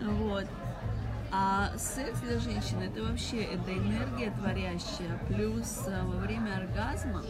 Вот. 0.00 0.46
А 1.30 1.72
секс 1.76 2.20
для 2.20 2.38
женщины 2.38 2.84
это 2.84 3.02
вообще 3.02 3.42
это 3.42 3.72
энергия 3.72 4.30
творящая. 4.30 5.18
Плюс 5.28 5.82
э, 5.86 6.02
во 6.04 6.18
время 6.18 6.58
оргазма 6.58 7.22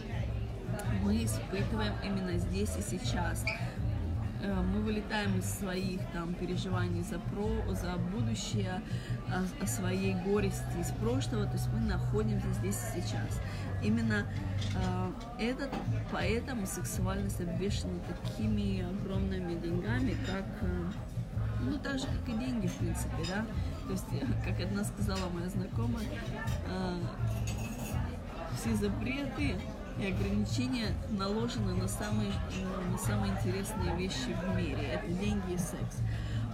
мы 1.03 1.25
испытываем 1.25 1.95
именно 2.03 2.37
здесь 2.37 2.77
и 2.77 2.83
сейчас. 2.83 3.45
Э, 4.45 4.63
мы 4.63 4.81
вылетаем 4.83 5.39
из 5.39 5.47
своих 5.47 6.01
там 6.13 6.35
переживаний 6.35 7.03
за, 7.03 7.19
про, 7.19 7.75
за 7.75 7.97
будущее, 7.97 8.83
о, 9.29 9.65
о 9.65 9.67
своей 9.67 10.15
горести 10.15 10.79
из 10.79 10.91
прошлого, 10.93 11.47
то 11.47 11.55
есть 11.55 11.69
мы 11.73 11.81
находимся 11.81 12.53
здесь 12.53 12.79
и 12.95 13.01
сейчас. 13.01 13.41
Именно 13.83 14.27
э, 14.75 15.13
этот, 15.41 15.71
поэтому 16.13 16.67
сексуальность 16.67 17.41
обвешена 17.41 17.99
такими 18.07 18.83
огромными 18.83 19.55
деньгами, 19.55 20.15
как, 20.27 20.47
э, 20.61 20.91
ну 21.63 21.79
так 21.79 21.99
же, 21.99 22.07
как 22.07 22.29
и 22.29 22.39
деньги, 22.39 22.67
в 22.67 22.75
принципе, 22.75 23.25
да, 23.29 23.47
то 23.87 23.93
есть, 23.93 24.07
как 24.45 24.61
одна 24.61 24.85
сказала 24.85 25.29
моя 25.31 25.49
знакомая, 25.49 26.07
э, 26.69 26.99
все 28.59 28.75
запреты 28.77 29.57
и 29.99 30.07
ограничения 30.07 30.95
наложены 31.11 31.75
на 31.75 31.89
самые, 31.89 32.33
на 32.91 32.99
самые 32.99 33.33
интересные 33.33 33.97
вещи 33.97 34.37
в 34.43 34.57
мире. 34.57 34.83
Это 34.93 35.07
деньги 35.07 35.53
и 35.55 35.59
секс. 35.59 35.99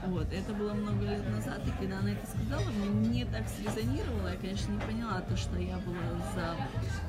Вот, 0.06 0.32
это 0.32 0.54
было 0.54 0.72
много 0.72 1.04
лет 1.04 1.28
назад, 1.30 1.60
и 1.66 1.70
когда 1.78 1.98
она 1.98 2.12
это 2.12 2.26
сказала, 2.26 2.70
мне 2.70 3.26
так 3.26 3.46
срезонировало, 3.48 4.28
я, 4.28 4.36
конечно, 4.36 4.72
не 4.72 4.80
поняла 4.80 5.20
то, 5.20 5.36
что 5.36 5.58
я 5.58 5.76
была 5.76 5.96
за, 6.34 6.56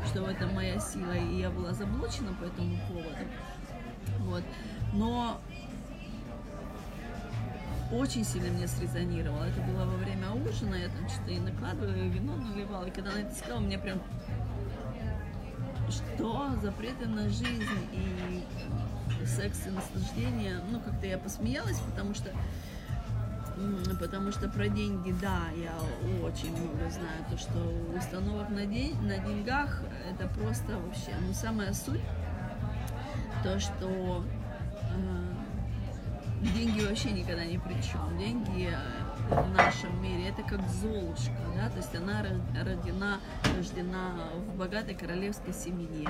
что 0.09 0.29
это 0.29 0.47
моя 0.47 0.77
сила, 0.77 1.13
и 1.13 1.39
я 1.39 1.49
была 1.49 1.71
заблочена 1.73 2.33
по 2.33 2.43
этому 2.43 2.77
поводу. 2.89 3.15
Вот. 4.19 4.43
Но 4.93 5.39
очень 7.93 8.25
сильно 8.25 8.49
мне 8.51 8.67
срезонировало. 8.67 9.45
Это 9.45 9.61
было 9.61 9.85
во 9.85 9.97
время 9.97 10.31
ужина, 10.31 10.75
я 10.75 10.87
там 10.87 11.07
что-то 11.09 11.31
и 11.31 11.39
накладывала, 11.39 11.93
и 11.93 12.09
вино 12.09 12.35
наливала. 12.35 12.85
И 12.85 12.91
когда 12.91 13.11
она 13.11 13.21
это 13.21 13.35
сказала, 13.35 13.59
мне 13.59 13.77
прям 13.77 14.01
что 15.91 16.49
запреты 16.61 17.07
на 17.07 17.29
жизнь 17.29 17.63
и 17.91 18.45
секс 19.25 19.67
и 19.67 19.69
наслаждение, 19.69 20.59
ну 20.71 20.79
как-то 20.79 21.05
я 21.05 21.17
посмеялась, 21.17 21.79
потому 21.79 22.13
что 22.13 22.31
потому 23.99 24.31
что 24.31 24.49
про 24.49 24.67
деньги, 24.67 25.13
да, 25.21 25.41
я 25.55 25.73
очень 26.25 26.51
много 26.51 26.89
знаю, 26.89 27.25
то, 27.29 27.37
что 27.37 27.59
установок 27.95 28.49
на, 28.49 28.65
день, 28.65 28.99
на 29.01 29.17
деньгах, 29.19 29.81
это 30.09 30.27
просто 30.29 30.77
вообще, 30.79 31.11
ну, 31.21 31.33
самая 31.33 31.73
суть, 31.73 32.01
то, 33.43 33.59
что 33.59 34.23
э, 34.91 36.47
деньги 36.55 36.81
вообще 36.81 37.11
никогда 37.11 37.45
ни 37.45 37.57
при 37.57 37.73
чем. 37.81 38.17
Деньги 38.17 38.69
э, 38.71 39.10
в 39.31 39.53
нашем 39.55 40.01
мире 40.03 40.29
это 40.29 40.43
как 40.43 40.59
Золушка, 40.69 41.31
да, 41.55 41.69
то 41.69 41.77
есть 41.77 41.95
она 41.95 42.21
рождена, 42.21 43.19
рождена 43.55 44.11
в 44.35 44.57
богатой 44.57 44.93
королевской 44.93 45.53
семье, 45.53 46.09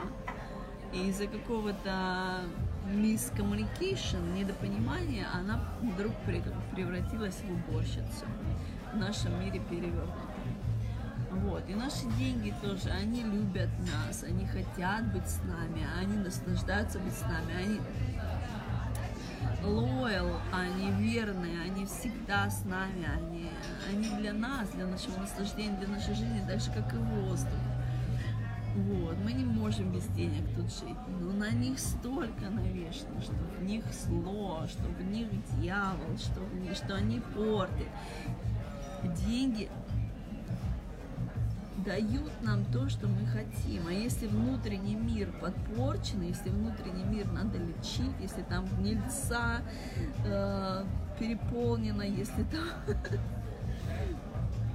и 0.91 1.09
из-за 1.09 1.27
какого-то 1.27 2.41
мискоммуникейшн, 2.87 4.33
недопонимание, 4.33 5.27
она 5.33 5.63
вдруг 5.81 6.13
превратилась 6.75 7.39
в 7.41 7.51
уборщицу. 7.51 8.25
В 8.91 8.97
нашем 8.97 9.39
мире 9.39 9.61
перевернуто. 9.69 10.17
Вот. 11.31 11.63
И 11.69 11.75
наши 11.75 12.05
деньги 12.17 12.53
тоже, 12.61 12.89
они 12.89 13.23
любят 13.23 13.69
нас, 13.79 14.23
они 14.23 14.45
хотят 14.47 15.13
быть 15.13 15.27
с 15.27 15.39
нами, 15.43 15.87
они 15.97 16.17
наслаждаются 16.17 16.99
быть 16.99 17.13
с 17.13 17.21
нами, 17.21 17.55
они 17.55 17.79
loyal, 19.63 20.39
они 20.51 20.91
верные, 20.91 21.61
они 21.61 21.85
всегда 21.85 22.49
с 22.49 22.65
нами, 22.65 23.07
они, 23.15 23.49
они 23.89 24.09
для 24.19 24.33
нас, 24.33 24.69
для 24.69 24.85
нашего 24.85 25.19
наслаждения, 25.19 25.77
для 25.77 25.87
нашей 25.87 26.13
жизни, 26.13 26.41
же, 26.47 26.71
как 26.71 26.93
и 26.93 26.97
воздух. 26.97 27.59
Вот, 28.75 29.17
мы 29.25 29.33
не 29.33 29.43
можем 29.43 29.91
без 29.91 30.05
денег 30.07 30.43
тут 30.55 30.71
жить, 30.71 30.97
но 31.19 31.31
на 31.33 31.51
них 31.51 31.77
столько 31.77 32.49
навешено, 32.49 33.21
что 33.21 33.33
в 33.33 33.63
них 33.63 33.83
зло, 33.91 34.65
что 34.69 34.83
в 34.83 35.01
них 35.03 35.27
дьявол, 35.57 36.17
что, 36.17 36.39
в 36.39 36.55
них, 36.55 36.73
что 36.75 36.95
они 36.95 37.19
портят. 37.35 37.89
Деньги 39.27 39.69
дают 41.85 42.31
нам 42.41 42.65
то, 42.65 42.89
что 42.89 43.07
мы 43.07 43.25
хотим. 43.27 43.87
А 43.87 43.91
если 43.91 44.27
внутренний 44.27 44.95
мир 44.95 45.31
подпорчен, 45.41 46.21
если 46.21 46.49
внутренний 46.49 47.03
мир 47.03 47.31
надо 47.31 47.57
лечить, 47.57 48.15
если 48.19 48.41
там 48.43 48.65
гнильца 48.77 49.61
э, 50.25 50.83
переполнено, 51.19 52.03
если 52.03 52.43
там 52.43 52.95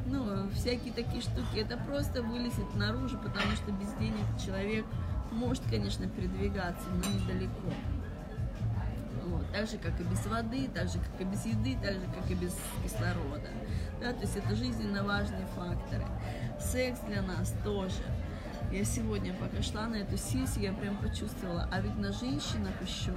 ну, 0.07 0.49
всякие 0.51 0.93
такие 0.93 1.21
штуки, 1.21 1.59
это 1.59 1.77
просто 1.77 2.23
вылезет 2.23 2.75
наружу, 2.75 3.19
потому 3.19 3.53
что 3.57 3.73
без 3.73 3.93
денег 3.95 4.25
человек 4.45 4.87
может, 5.33 5.63
конечно, 5.69 6.09
передвигаться, 6.09 6.89
но 6.91 7.21
недалеко. 7.21 7.73
Так 9.57 9.71
же, 9.71 9.79
как 9.79 9.99
и 9.99 10.03
без 10.03 10.27
воды, 10.27 10.69
так 10.75 10.87
же, 10.87 10.99
как 10.99 11.19
и 11.19 11.25
без 11.25 11.47
еды, 11.47 11.79
так 11.83 11.95
же, 11.95 12.03
как 12.15 12.31
и 12.31 12.35
без 12.35 12.55
кислорода. 12.85 13.49
Да, 14.03 14.13
то 14.13 14.21
есть 14.21 14.37
это 14.37 14.55
жизненно 14.55 15.03
важные 15.03 15.47
факторы. 15.57 16.05
Секс 16.61 17.01
для 17.09 17.23
нас 17.23 17.55
тоже. 17.65 18.03
Я 18.71 18.85
сегодня, 18.85 19.33
пока 19.33 19.63
шла 19.63 19.87
на 19.87 19.95
эту 19.97 20.19
сессию, 20.19 20.65
я 20.65 20.73
прям 20.75 20.99
почувствовала, 20.99 21.67
а 21.73 21.81
ведь 21.81 21.97
на 21.97 22.13
женщинах 22.13 22.75
еще, 22.83 23.13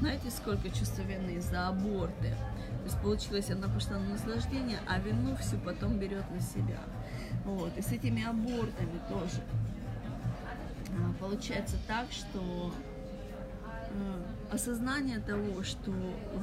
знаете, 0.00 0.30
сколько 0.30 0.70
чувства 0.70 1.02
вины 1.02 1.32
из-за 1.32 1.68
аборты. 1.68 2.30
То 2.78 2.84
есть 2.86 3.02
получилось, 3.02 3.50
она 3.50 3.68
пошла 3.68 3.98
на 3.98 4.12
наслаждение, 4.12 4.78
а 4.88 4.98
вину 4.98 5.36
всю 5.36 5.58
потом 5.58 5.98
берет 5.98 6.24
на 6.30 6.40
себя. 6.40 6.80
Вот. 7.44 7.76
И 7.76 7.82
с 7.82 7.92
этими 7.92 8.24
абортами 8.24 8.98
тоже. 9.10 9.42
А, 10.88 11.12
получается 11.20 11.76
так, 11.86 12.10
что 12.10 12.72
а, 13.92 14.29
осознание 14.52 15.20
того, 15.20 15.62
что 15.62 15.92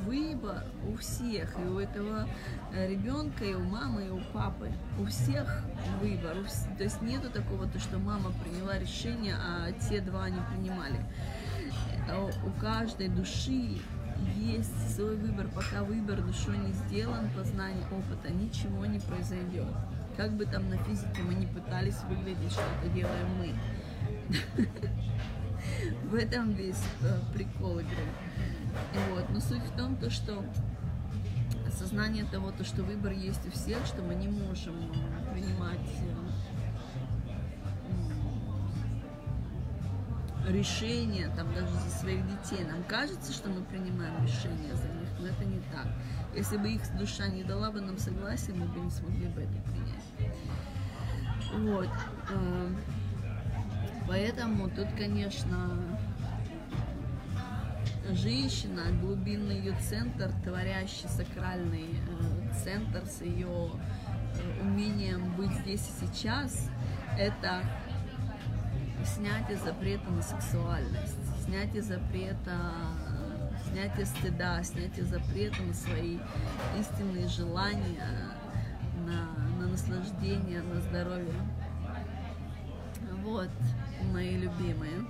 выбор 0.06 0.64
у 0.88 0.96
всех, 0.98 1.56
и 1.60 1.68
у 1.68 1.80
этого 1.80 2.28
э, 2.74 2.90
ребенка, 2.90 3.44
и 3.44 3.54
у 3.54 3.64
мамы, 3.64 4.08
и 4.08 4.10
у 4.10 4.20
папы, 4.34 4.72
у 5.00 5.06
всех 5.06 5.64
выбор. 6.02 6.36
То 6.78 6.84
есть 6.84 7.02
нету 7.02 7.30
такого, 7.30 7.68
то, 7.68 7.80
что 7.80 7.98
мама 8.00 8.32
приняла 8.44 8.80
решение, 8.80 9.36
а 9.36 9.72
те 9.74 10.02
два 10.02 10.30
не 10.30 10.40
принимали. 10.52 11.00
Э, 12.08 12.30
у 12.46 12.62
каждой 12.62 13.10
души 13.10 13.80
есть 14.38 14.96
свой 14.96 15.16
выбор, 15.16 15.48
пока 15.54 15.84
выбор 15.84 16.22
душой 16.22 16.58
не 16.58 16.72
сделан, 16.72 17.30
познание 17.36 17.86
опыта, 17.92 18.32
ничего 18.32 18.86
не 18.86 19.00
произойдет. 19.00 19.68
Как 20.16 20.32
бы 20.32 20.46
там 20.46 20.70
на 20.70 20.78
физике 20.78 21.22
мы 21.22 21.36
не 21.36 21.46
пытались 21.46 22.02
выглядеть, 22.10 22.52
что 22.52 22.64
это 22.82 22.92
делаем 22.94 23.28
мы. 23.38 23.54
В 26.06 26.16
этом 26.16 26.54
весь 26.54 26.84
э, 27.02 27.20
прикол 27.34 27.80
игры. 27.80 28.04
Вот. 29.12 29.30
Но 29.30 29.40
суть 29.40 29.64
в 29.64 29.78
том, 29.78 29.96
то, 29.98 30.10
что 30.10 30.44
осознание 31.68 32.26
того, 32.26 32.52
то, 32.52 32.64
что 32.64 32.84
выбор 32.84 33.12
есть 33.12 33.46
у 33.48 33.52
всех, 33.52 33.86
что 33.86 34.02
мы 34.02 34.16
не 34.16 34.28
можем 34.28 34.76
принимать 35.34 35.78
э, 40.48 40.52
решения, 40.52 41.30
там 41.36 41.54
даже 41.54 41.74
за 41.74 41.90
своих 41.90 42.26
детей. 42.26 42.66
Нам 42.66 42.84
кажется, 42.84 43.34
что 43.34 43.50
мы 43.50 43.64
принимаем 43.64 44.24
решения 44.24 44.76
за 44.76 44.88
них, 44.90 45.10
но 45.20 45.28
это 45.28 45.46
не 45.46 45.60
так. 45.72 45.88
Если 46.36 46.58
бы 46.58 46.70
их 46.70 46.82
душа 46.98 47.28
не 47.28 47.44
дала 47.44 47.72
бы 47.72 47.82
нам 47.82 47.98
согласие, 47.98 48.56
мы 48.56 48.66
бы 48.68 48.80
не 48.80 48.92
смогли 48.92 49.28
бы 49.28 49.42
это 49.42 49.62
принять. 49.70 50.34
Вот. 51.54 51.90
Поэтому 54.08 54.70
тут, 54.70 54.88
конечно, 54.98 55.70
женщина, 58.12 58.84
глубинный 59.02 59.60
ее 59.60 59.76
центр, 59.82 60.32
творящий 60.44 61.10
сакральный 61.10 61.90
э, 61.90 62.54
центр 62.64 63.06
с 63.06 63.22
ее 63.22 63.70
э, 64.36 64.62
умением 64.62 65.36
быть 65.36 65.52
здесь 65.52 65.82
и 65.82 66.06
сейчас, 66.06 66.70
это 67.18 67.62
снятие 69.04 69.58
запрета 69.58 70.10
на 70.10 70.22
сексуальность, 70.22 71.44
снятие 71.46 71.82
запрета, 71.82 72.58
снятие 73.70 74.06
стыда, 74.06 74.64
снятие 74.64 75.06
запрета 75.06 75.62
на 75.64 75.74
свои 75.74 76.18
истинные 76.80 77.28
желания, 77.28 78.32
на, 79.06 79.28
на 79.60 79.68
наслаждение, 79.68 80.62
на 80.62 80.80
здоровье. 80.82 81.34
Вот, 83.28 83.50
мои 84.14 84.38
любимые. 84.38 85.06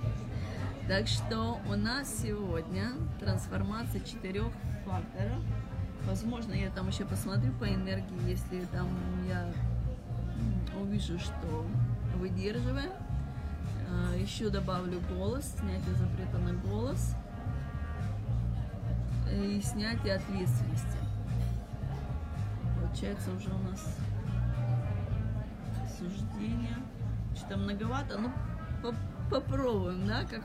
Так 0.88 1.06
что 1.06 1.60
у 1.70 1.76
нас 1.76 2.12
сегодня 2.20 2.94
трансформация 3.20 4.00
четырех 4.00 4.48
факторов. 4.84 5.40
Возможно, 6.04 6.52
я 6.52 6.68
там 6.70 6.88
еще 6.88 7.04
посмотрю 7.04 7.52
по 7.60 7.64
энергии, 7.72 8.28
если 8.28 8.64
там 8.72 8.88
я 9.28 9.48
увижу, 10.80 11.16
что 11.20 11.64
выдерживаем. 12.16 12.90
А, 13.88 14.16
еще 14.16 14.50
добавлю 14.50 15.00
голос, 15.08 15.54
снятие 15.56 15.94
запрета 15.94 16.38
на 16.38 16.54
голос 16.54 17.14
и 19.30 19.60
снятие 19.62 20.16
ответственности. 20.16 20.98
Получается 22.80 23.30
уже 23.30 23.48
у 23.50 23.58
нас 23.58 23.96
суждение. 25.96 26.78
Что-то 27.38 27.56
многовато, 27.56 28.18
но 28.18 28.32
по 28.82 28.94
попробуем, 29.30 30.06
да, 30.06 30.24
как 30.24 30.42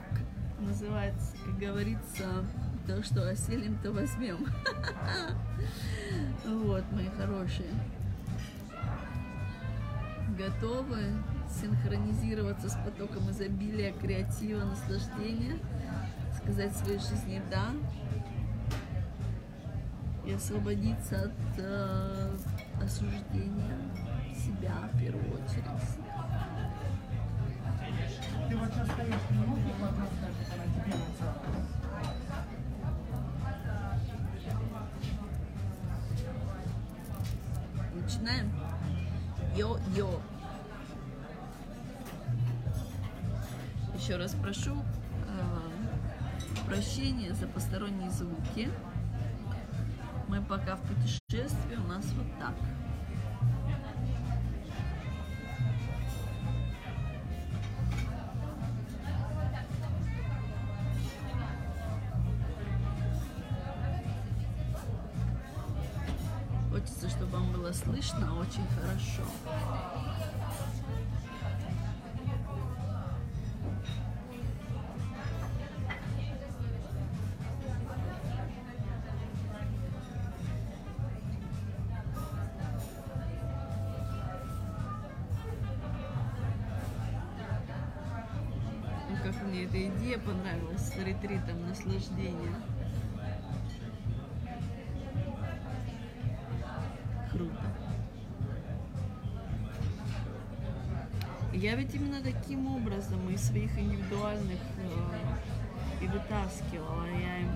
называется, 0.60 1.34
как 1.44 1.58
говорится, 1.58 2.44
то, 2.86 3.02
что 3.02 3.28
оселим, 3.28 3.78
то 3.82 3.92
возьмем. 3.92 4.46
Вот, 6.44 6.84
мои 6.92 7.08
хорошие. 7.16 7.70
Готовы? 10.36 10.98
синхронизироваться 11.60 12.68
с 12.68 12.76
потоком 12.76 13.30
изобилия, 13.30 13.92
креатива, 13.92 14.64
наслаждения, 14.64 15.58
сказать 16.36 16.74
своей 16.76 16.98
жизни 16.98 17.40
«да» 17.50 17.70
и 20.26 20.32
освободиться 20.32 21.24
от 21.24 21.58
э, 21.58 22.36
осуждения 22.82 23.78
себя 24.34 24.88
в 24.92 24.98
первую 24.98 25.34
очередь. 25.34 26.03
Ты 28.54 28.60
вот 28.60 28.72
сейчас 28.72 28.86
стоишь, 28.86 29.14
не 29.30 29.46
можешь 29.46 29.64
вопрос 29.80 30.10
даже, 30.20 30.44
тебе 30.44 30.94
Начинаем? 38.00 38.52
Йо-йо. 39.56 40.20
Еще 43.98 44.16
раз 44.16 44.36
прошу 44.40 44.76
э, 44.76 44.82
прощения 46.68 47.34
за 47.34 47.48
посторонние 47.48 48.10
звуки. 48.10 48.70
Мы 50.28 50.40
пока 50.42 50.76
в 50.76 50.82
путешествии, 50.82 51.74
у 51.74 51.88
нас 51.88 52.04
вот 52.12 52.26
так. 52.38 52.54
Слышно 67.74 68.38
очень 68.38 68.66
хорошо. 68.68 69.22
Как 89.22 89.42
мне 89.44 89.64
эта 89.64 89.82
идея 89.88 90.18
понравилась 90.18 90.82
с 90.82 90.96
ретритом 90.96 91.66
наслаждения. 91.66 92.54
Круто. 97.34 97.52
Я 101.52 101.74
ведь 101.74 101.92
именно 101.94 102.20
таким 102.22 102.66
образом 102.68 103.28
из 103.28 103.42
своих 103.42 103.76
индивидуальных 103.76 104.60
э, 104.78 106.04
и 106.04 106.06
вытаскивала. 106.06 107.06
Я 107.06 107.38
им 107.38 107.50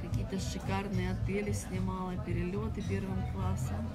какие-то 0.00 0.38
шикарные 0.38 1.10
отели 1.10 1.50
снимала, 1.50 2.16
перелеты 2.24 2.82
первым 2.82 3.20
классом. 3.32 3.88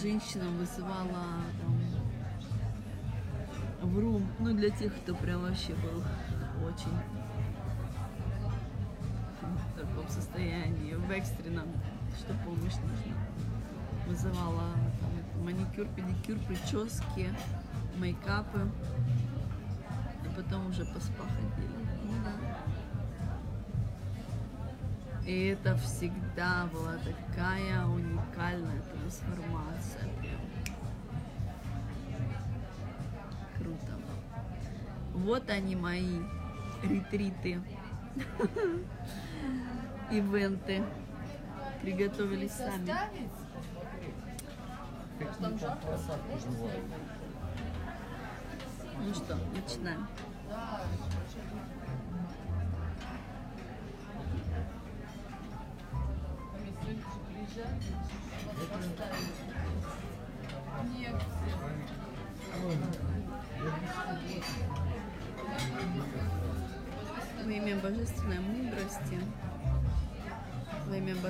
Женщинам 0.00 0.56
вызывала 0.56 1.26
там, 1.60 1.80
в 3.90 3.98
рум, 3.98 4.24
ну 4.38 4.54
для 4.54 4.70
тех, 4.70 4.94
кто 5.02 5.16
прям 5.16 5.42
вообще 5.42 5.74
был 5.74 6.04
очень 6.64 6.96
в 9.40 9.80
таком 9.80 10.08
состоянии, 10.08 10.94
в 10.94 11.10
экстренном, 11.10 11.66
что 12.20 12.34
помощь 12.44 12.76
нужна. 12.76 13.16
Вызывала 14.06 14.74
маникюр, 15.42 15.86
педикюр, 15.96 16.38
прически, 16.46 17.34
мейкапы. 17.96 18.68
И 20.24 20.28
потом 20.36 20.68
уже 20.68 20.84
по 20.84 21.00
спа 21.00 21.24
ходили. 21.24 21.70
Ну 22.04 22.12
да. 22.24 22.32
И 25.26 25.46
это 25.46 25.76
всегда 25.76 26.68
была 26.72 26.96
такая 26.98 27.86
уникальная 27.86 28.82
трансформация. 28.82 30.02
Прям. 30.20 30.40
Круто. 33.56 33.92
Вот 35.14 35.48
они 35.50 35.76
мои 35.76 36.20
ретриты, 36.82 37.60
ивенты. 40.10 40.82
Приготовились 41.82 42.52
сами. 42.52 42.94
Ну 49.02 49.14
что, 49.14 49.38
начинаем. 49.54 50.06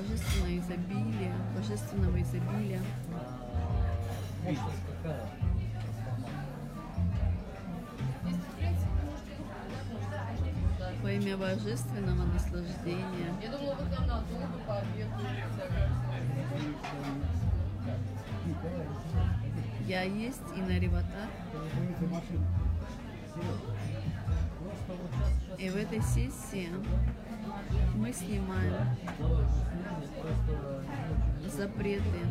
Во 0.00 0.06
имя 0.06 0.16
божественного 0.16 0.58
изобилия, 0.58 1.32
божественного 1.56 2.22
изобилия, 2.22 2.80
во 11.02 11.10
имя 11.10 11.36
божественного 11.36 12.24
наслаждения, 12.32 13.34
Я 13.42 13.50
думала, 13.50 13.74
вы 13.74 13.86
к 13.86 13.98
нам 13.98 14.06
на 14.06 14.20
долго 14.22 14.58
пообедаете. 14.66 15.10
я 19.86 20.02
есть 20.02 20.40
и 20.56 20.60
Наривата. 20.60 21.28
И 25.58 25.68
в 25.68 25.76
этой 25.76 26.00
сессии 26.02 26.68
мы 27.94 28.12
снимаем 28.12 28.74
запреты 31.46 32.26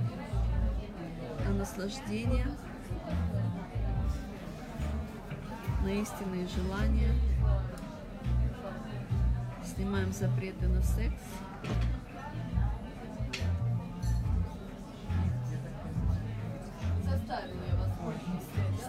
на 1.46 1.54
наслаждение, 1.54 2.48
на 5.84 5.90
истинные 5.90 6.48
желания, 6.48 7.14
снимаем 9.66 10.12
запреты 10.12 10.68
на 10.68 10.82
секс, 10.82 11.22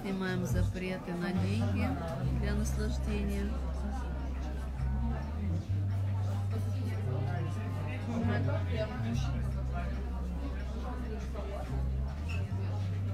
снимаем 0.01 0.45
запреты 0.45 1.13
на 1.15 1.33
деньги 1.33 1.89
для 2.41 2.55
наслаждения, 2.55 3.51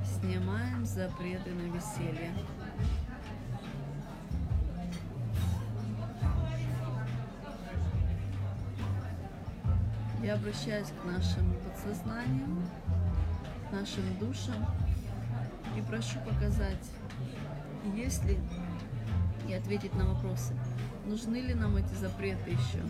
снимаем 0.04 0.84
запреты 0.84 1.50
на 1.50 1.62
веселье. 1.74 2.32
Я 10.22 10.34
обращаюсь 10.34 10.88
к 10.88 11.04
нашему 11.04 11.54
подсознанию, 11.60 12.48
к 13.68 13.72
нашим 13.72 14.18
душам 14.18 14.66
и 15.76 15.82
прошу 15.82 16.18
показать, 16.20 16.90
есть 17.94 18.24
ли, 18.24 18.38
и 19.48 19.54
ответить 19.54 19.94
на 19.94 20.06
вопросы, 20.06 20.54
нужны 21.04 21.36
ли 21.36 21.54
нам 21.54 21.76
эти 21.76 21.94
запреты 21.94 22.50
еще. 22.50 22.82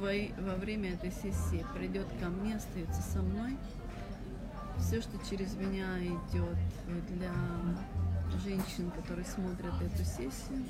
Во, 0.00 0.08
во 0.42 0.54
время 0.56 0.94
этой 0.94 1.12
сессии 1.12 1.64
придет 1.74 2.06
ко 2.20 2.28
мне, 2.28 2.56
остается 2.56 3.02
со 3.02 3.20
мной. 3.20 3.56
Все, 4.78 5.02
что 5.02 5.18
через 5.28 5.54
меня 5.54 5.98
идет 6.02 6.56
для 7.10 7.32
женщин, 8.42 8.90
которые 8.92 9.26
смотрят 9.26 9.74
эту 9.82 10.04
сессию, 10.04 10.64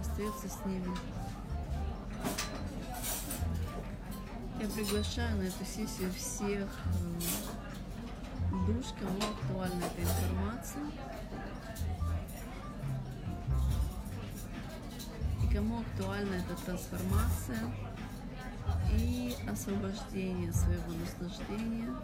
остается 0.00 0.48
с 0.48 0.64
ними. 0.66 0.94
Я 4.60 4.68
приглашаю 4.68 5.38
на 5.38 5.42
эту 5.42 5.64
сессию 5.64 6.10
всех 6.12 6.68
м, 8.50 8.66
душ, 8.66 8.86
кому 8.98 9.18
актуальна 9.18 9.82
эта 9.84 10.02
информация. 10.02 10.82
И 15.42 15.54
кому 15.54 15.80
актуальна 15.80 16.34
эта 16.34 16.54
трансформация 16.64 17.60
и 18.92 19.34
освобождение 19.50 20.52
своего 20.52 20.92
наслаждения, 21.00 21.94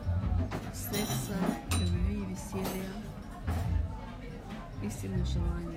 секса, 0.73 1.37
любви, 1.79 2.25
веселья, 2.27 2.93
истинных 4.83 5.27
желаний. 5.27 5.72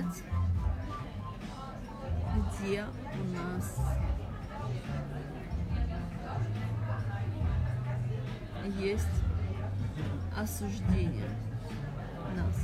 Показать, 0.00 0.22
где 2.58 2.84
у 3.14 3.24
нас 3.36 3.76
есть 8.78 9.06
осуждение 10.36 11.28
нас. 12.36 12.54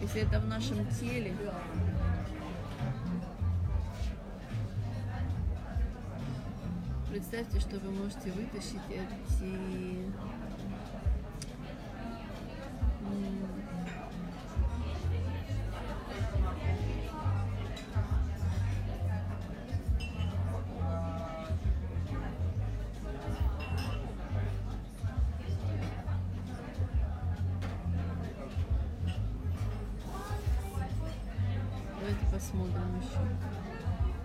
Если 0.00 0.20
это 0.22 0.38
в 0.40 0.46
нашем 0.46 0.86
теле, 0.88 1.34
представьте, 7.36 7.60
что 7.60 7.78
вы 7.80 7.90
можете 7.90 8.32
вытащить 8.32 8.80
эти 8.88 10.06
Давайте 32.00 32.26
посмотрим 32.32 33.00
еще. 33.00 33.18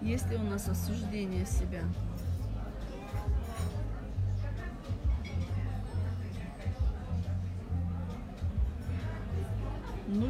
Есть 0.02 0.30
ли 0.30 0.38
у 0.38 0.44
нас 0.44 0.68
осуждение 0.70 1.46
себя? 1.46 1.84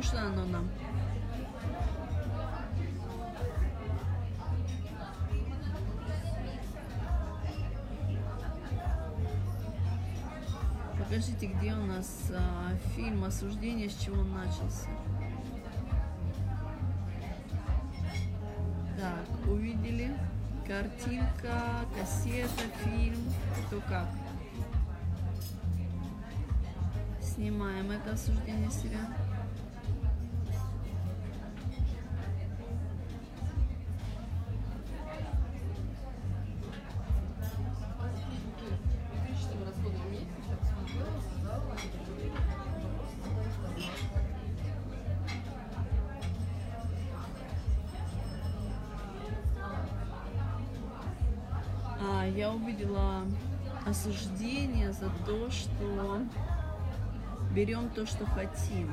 Нужно 0.02 0.26
оно 0.30 0.46
нам? 0.46 0.68
Покажите, 10.98 11.46
где 11.46 11.74
у 11.74 11.86
нас 11.86 12.32
а, 12.32 12.76
фильм 12.96 13.24
«Осуждение», 13.26 13.92
с 13.92 13.96
чего 13.98 14.22
он 14.22 14.34
начался. 14.34 14.90
Так, 19.00 19.48
увидели. 19.48 20.18
Картинка, 20.66 21.86
кассета, 21.96 22.64
фильм. 22.84 23.24
Кто 23.68 23.80
как. 23.82 24.08
Снимаем 27.22 27.92
это 27.92 28.14
осуждение 28.14 28.72
себя. 28.72 29.21
Берем 57.54 57.90
то, 57.90 58.06
что 58.06 58.26
хотим. 58.26 58.90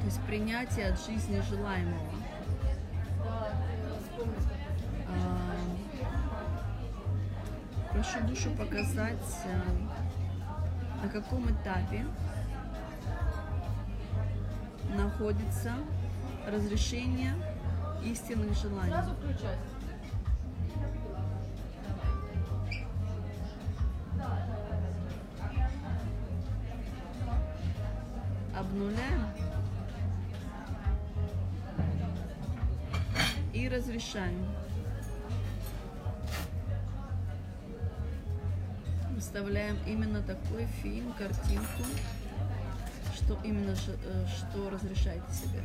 То 0.00 0.06
есть 0.06 0.20
принятие 0.26 0.88
от 0.88 1.04
жизни 1.04 1.42
желаемого. 1.48 2.10
А, 5.08 5.54
Прошу 7.92 8.26
душу 8.26 8.50
показать, 8.50 9.16
а, 9.46 11.04
на 11.04 11.08
каком 11.08 11.50
этапе 11.50 12.04
находится 14.96 15.72
разрешение 16.46 17.34
истинных 18.04 18.56
желаний. 18.58 18.92
Именно 39.86 40.22
такой 40.22 40.66
фильм, 40.82 41.12
картинку, 41.14 41.82
что 43.14 43.38
именно 43.44 43.72
э, 43.72 44.26
что 44.26 44.70
разрешаете 44.70 45.32
себе. 45.32 45.62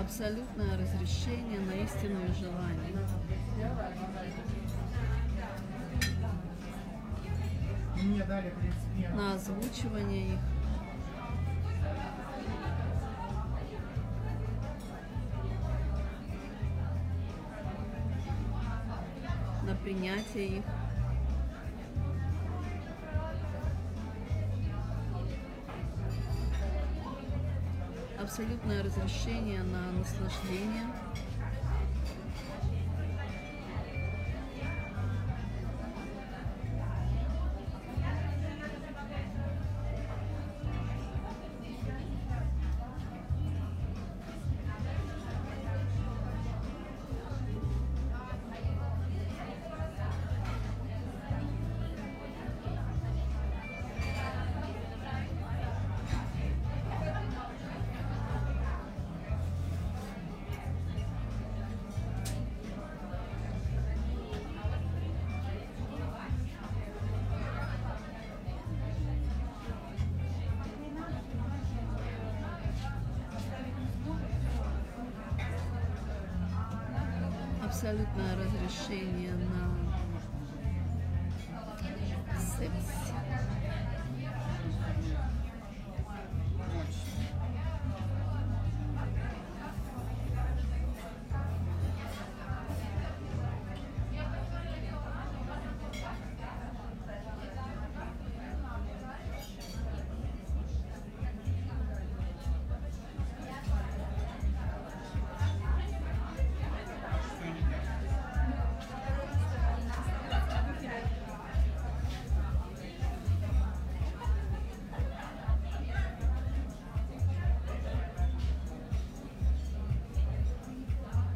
Абсолютное 0.00 0.78
разрешение 0.78 1.60
на 1.60 1.72
истинные 1.72 2.32
желания. 2.32 3.06
Мне 8.02 8.24
дали 8.24 8.48
31. 8.48 9.14
на 9.16 9.34
озвучивание 9.34 10.32
их. 10.32 10.40
на 19.62 19.74
принятие 19.76 20.46
их. 20.46 20.64
Абсолютное 28.30 28.84
разрешение 28.84 29.60
на 29.60 29.90
наслаждение. 29.90 30.86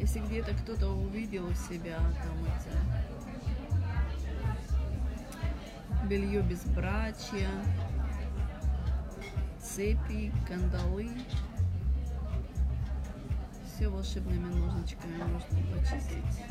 Если 0.05 0.21
где-то 0.21 0.53
кто-то 0.53 0.89
увидел 0.89 1.49
себя 1.55 1.97
там 1.97 2.45
это 2.45 2.69
белье 6.07 6.43
безбрачия, 6.43 7.49
цепи, 9.59 10.31
кандалы, 10.47 11.09
все 13.65 13.89
волшебными 13.89 14.53
ножничками 14.53 15.23
можно 15.23 15.59
почистить. 15.73 16.45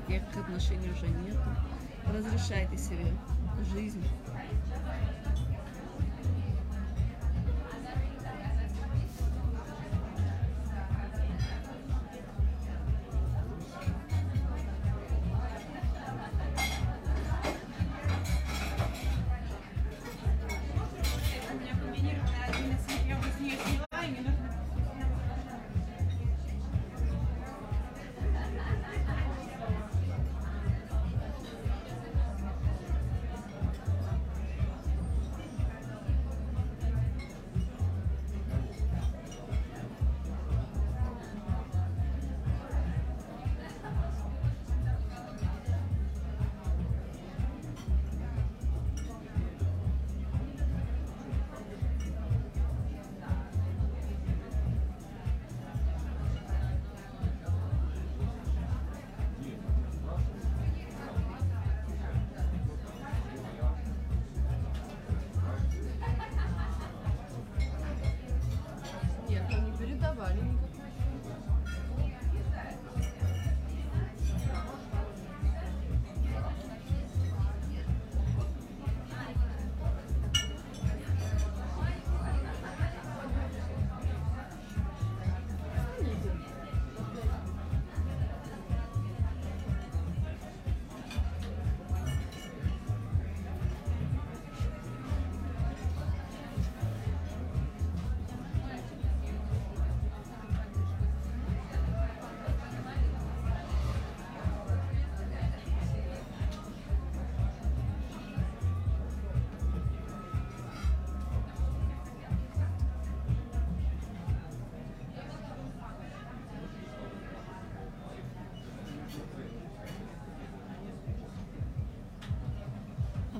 Тех 0.00 0.22
отношений 0.36 0.90
уже 0.90 1.06
нету, 1.08 1.50
разрешайте 2.12 2.76
себе 2.76 3.06
жизнь. 3.74 4.02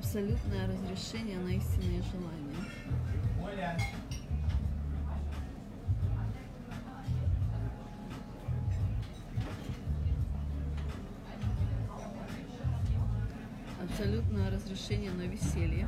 Абсолютное 0.09 0.65
разрешение 0.65 1.37
на 1.37 1.49
истинные 1.49 2.01
желания. 2.01 2.65
Абсолютное 13.83 14.49
разрешение 14.49 15.11
на 15.11 15.27
веселье. 15.27 15.87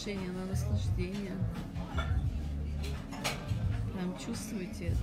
Разрешение 0.00 0.30
на 0.30 0.46
наслаждение. 0.46 1.36
Прям 3.92 4.16
чувствуйте 4.18 4.86
это. 4.86 4.98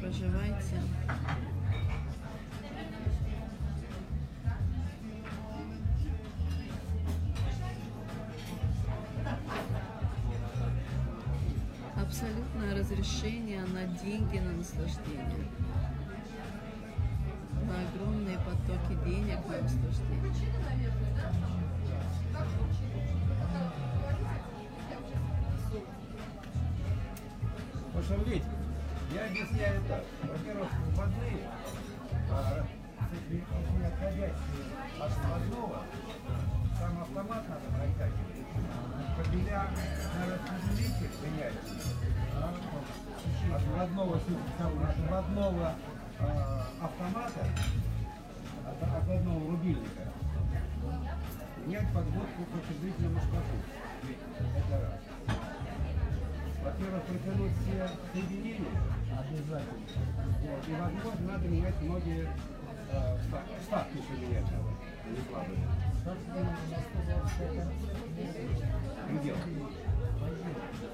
Проживайте. 0.00 0.76
Абсолютное 11.96 12.78
разрешение 12.78 13.64
на 13.64 13.86
деньги, 14.02 14.38
на 14.38 14.52
наслаждение. 14.52 15.48
На 17.66 17.74
огромные 17.88 18.38
потоки 18.38 18.94
денег 19.06 19.40
на 19.46 19.62
наслаждение. 19.62 20.08
Посмотрите, 28.08 28.46
я 29.12 29.26
объясняю 29.26 29.82
так. 29.86 30.02
Во-первых, 30.22 30.68
вводные, 30.94 31.46
а, 32.30 32.64
не 33.30 33.84
отходящие 33.84 34.32
от 34.98 35.12
вводного, 35.18 35.84
сам 36.78 37.02
автомат 37.02 37.44
надо 37.50 37.66
протягивать. 37.68 38.46
Кабеля 39.14 39.66
на 40.16 40.24
распределитель 40.32 41.10
менять. 41.22 41.54
а, 42.34 42.54
От 43.54 43.62
вводного, 43.64 44.16
с- 44.16 44.62
от 44.62 44.96
вводного 44.96 45.74
а, 46.20 46.66
автомата, 46.80 47.46
от, 48.66 48.82
от 48.82 49.10
одного 49.10 49.50
рубильника, 49.50 50.04
менять 51.66 51.92
подводку 51.92 52.42
по 52.52 52.58
чувствительному 52.66 53.18
шкафу. 53.20 53.58
Это 54.56 54.80
раз. 54.80 54.97
Протянуть 57.08 57.52
все 57.62 57.88
соединения 58.12 58.68
обязательно. 59.10 59.80
Вот. 60.42 60.68
И, 60.68 60.72
возможно, 60.72 61.32
надо 61.32 61.48
менять 61.48 61.80
многие 61.80 62.28
э, 62.92 63.18
ста- 63.28 63.42
ставки 63.66 63.96
еще 63.96 64.26
менять. 64.26 64.44
Не 65.08 65.16
слабые. 65.28 65.58
Где? 69.20 69.34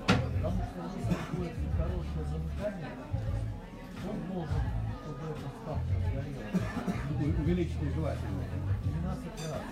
Потому 0.07 0.63
что 0.63 0.79
если 0.99 1.37
будет 1.37 1.53
хорошее 1.77 2.25
замыкание, 2.31 2.91
он 4.09 4.17
должен, 4.33 4.63
чтобы 5.03 5.25
эта 5.31 5.49
ставка 5.63 5.95
сгорела, 6.11 7.43
Увеличить 7.43 7.95
желательно. 7.95 8.43
12 8.85 9.25
раз. 9.51 9.63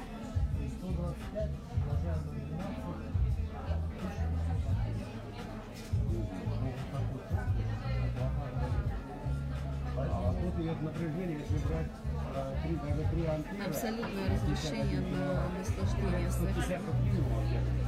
Идет 10.72 10.82
напряжение, 10.82 11.38
если 11.38 11.66
брать 11.66 11.86
э, 12.34 12.54
3, 12.66 12.76
даже 12.76 13.08
3 13.10 13.26
ампера. 13.26 13.66
Абсолютное 13.66 14.30
разрешение 14.30 15.00
на 15.00 15.48
наслаждение 15.58 16.30
сексом. 16.30 17.81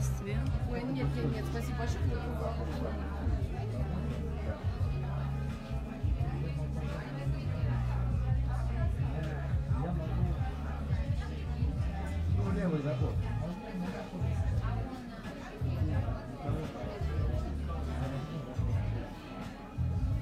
Путешествие. 0.00 0.38
Ой, 0.70 0.82
нет, 0.82 1.06
нет, 1.14 1.34
нет, 1.34 1.44
спасибо 1.50 1.78
большое. 1.78 2.00
левый 12.56 12.82
заход. 12.82 13.14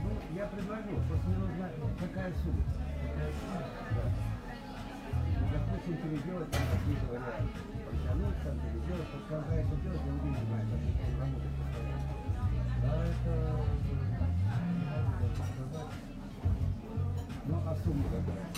Ну, 0.03 0.11
я 0.37 0.47
предложу, 0.47 1.01
просто 1.09 1.29
нужна 1.31 1.71
какая 1.99 2.33
сумма. 2.35 2.63
Ну, 5.41 5.47
Допустим, 5.53 5.97
переделать 5.97 6.51
там 6.51 6.63
какие-то. 6.71 7.78
Это 8.39 9.77
делать, 9.83 10.01
я 10.07 10.13
работает. 11.19 11.53
Да, 12.83 13.05
это. 13.05 13.33
Ну, 17.47 17.57
а 17.67 17.77
сумма 17.83 18.05
какая? 18.05 18.58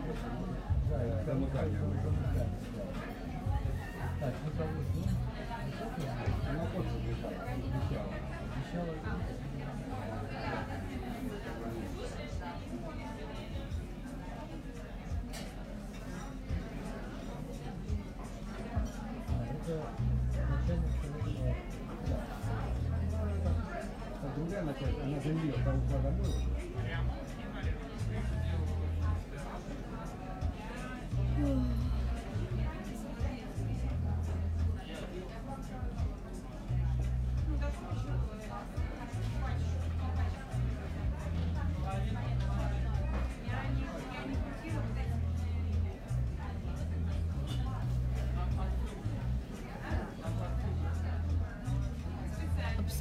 А 0.01 0.07
я 0.07 0.13
смотрю, 0.17 0.55
Да, 0.89 0.97
и 1.03 1.25
Замыкание. 1.25 1.77
замыкание, 1.79 2.25
да. 2.35 2.45
Так, 4.19 4.33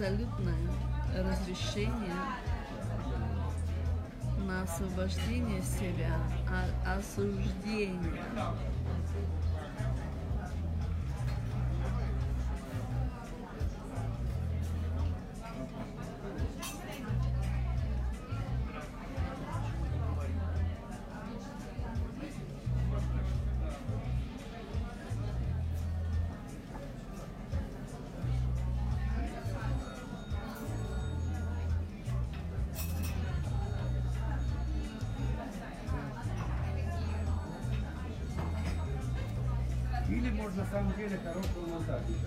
абсолютное 0.01 0.57
разрешение 1.15 2.17
э, 4.39 4.43
на 4.45 4.63
освобождение 4.63 5.61
себя 5.63 6.17
от 6.49 6.99
осуждения. 6.99 8.25
закрыли 41.01 41.21
коробку 41.25 41.61
на 41.61 41.79
масаке. 41.79 42.20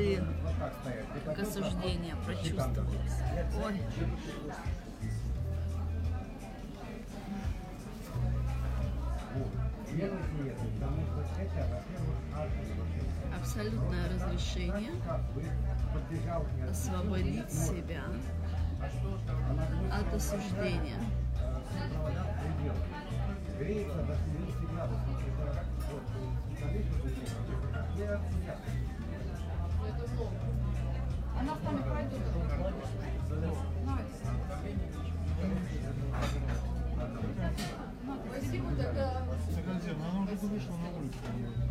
подходы 0.00 0.22
к 1.34 1.38
осуждению 1.38 2.16
прочувствовалось. 2.24 3.16
Ой. 3.64 3.80
Абсолютное 13.38 14.08
разрешение 14.08 14.92
освободить 16.70 17.52
себя 17.52 18.02
от 19.92 20.14
осуждения. 20.14 20.98
Греется 23.58 24.02
до 24.02 24.16
70 24.16 24.70
градусов. 24.72 25.20
Она 31.40 31.54
в 31.54 31.60
там 31.62 31.82
пройдет. 31.82 32.20
Она 40.10 40.22
уже 40.22 40.36
вышла 40.46 40.76
на 40.76 40.88
улицу. 40.98 41.69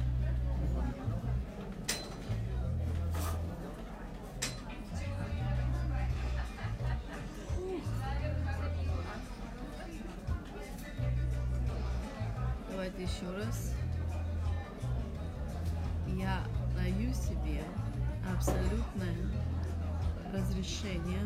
решение 20.70 21.22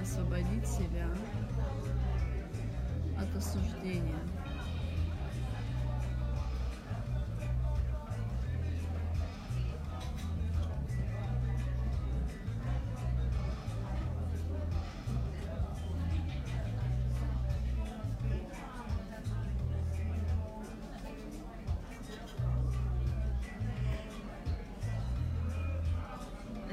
освободить 0.00 0.66
себя 0.66 1.08
от 3.18 3.36
осуждения. 3.36 4.18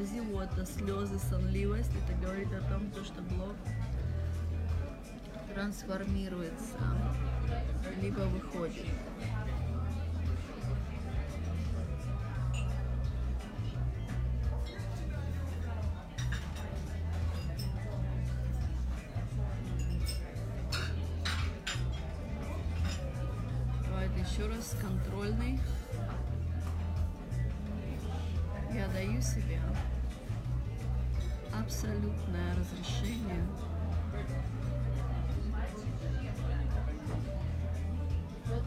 зевота, 0.05 0.65
слезы, 0.65 1.19
сонливость. 1.29 1.91
Это 2.03 2.17
говорит 2.21 2.47
о 2.53 2.61
том, 2.71 2.91
что 3.03 3.21
блок 3.23 3.55
трансформируется, 5.53 6.77
либо 8.01 8.19
выходит. 8.21 8.85
на 32.27 32.55
разрешение. 32.55 33.43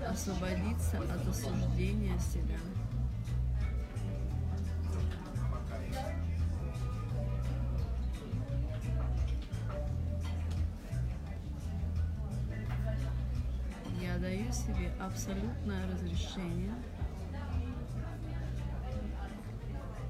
Освободиться 0.08 0.98
от 0.98 1.28
осуждения 1.28 2.18
себя. 2.18 2.58
Я 14.00 14.18
даю 14.18 14.50
себе 14.52 14.92
абсолютное 15.00 15.86
разрешение 15.92 16.74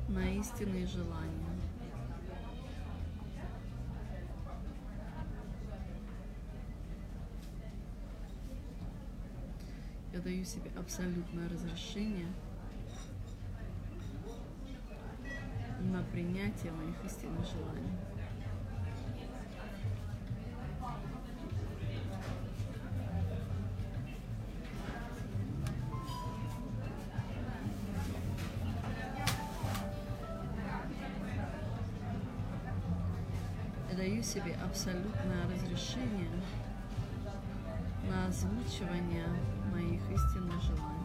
на 0.09 0.21
истинные 0.39 0.87
желания. 0.87 1.48
Даю 10.29 10.45
себе 10.45 10.71
абсолютное 10.79 11.49
разрешение 11.49 12.27
на 15.81 16.03
принятие 16.13 16.71
моих 16.73 17.03
истинных 17.03 17.47
желаний. 17.47 17.97
Даю 33.97 34.23
себе 34.23 34.55
абсолютное 34.63 35.47
разрешение 35.51 36.31
на 38.11 38.27
озвучивание 38.27 39.27
моих 39.99 40.11
истинных 40.11 40.61
желаний. 40.63 40.98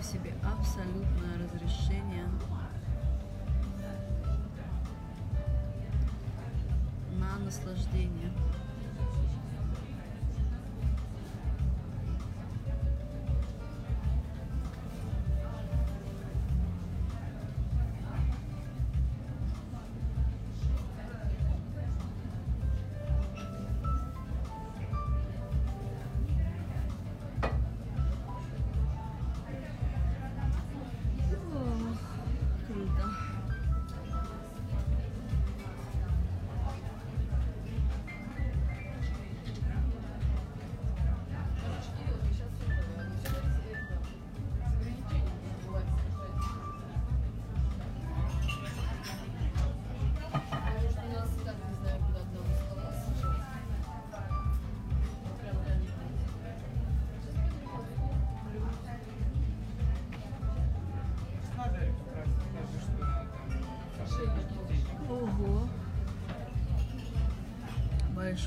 Даю 0.00 0.02
себе 0.02 0.34
абсолютное 0.42 1.38
разрешение 1.38 2.24
на 7.18 7.38
наслаждение. 7.44 8.32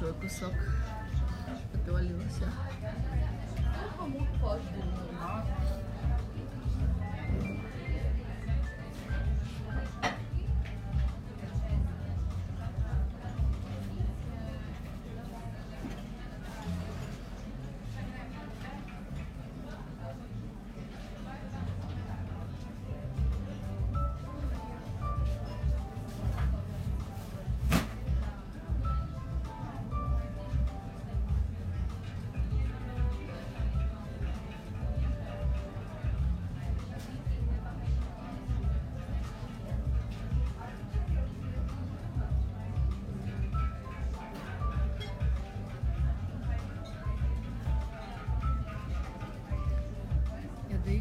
şu 0.03 0.19
kusok 0.21 0.72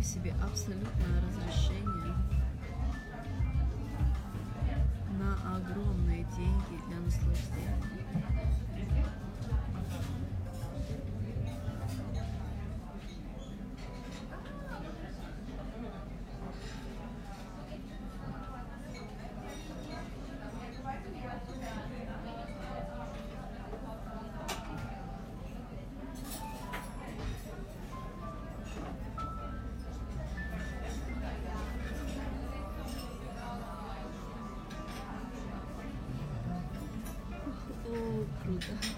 себе 0.03 0.34
абсолютное 0.40 1.20
разрешение 1.20 1.82
Mm-hmm. 38.63 38.89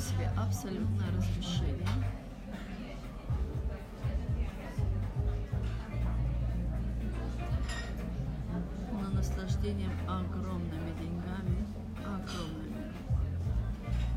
себе 0.00 0.30
абсолютное 0.34 1.08
разрешение. 1.14 1.86
На 8.92 9.10
наслаждением 9.10 9.92
огромными 10.08 10.90
деньгами, 10.98 11.66
огромными, 11.98 12.92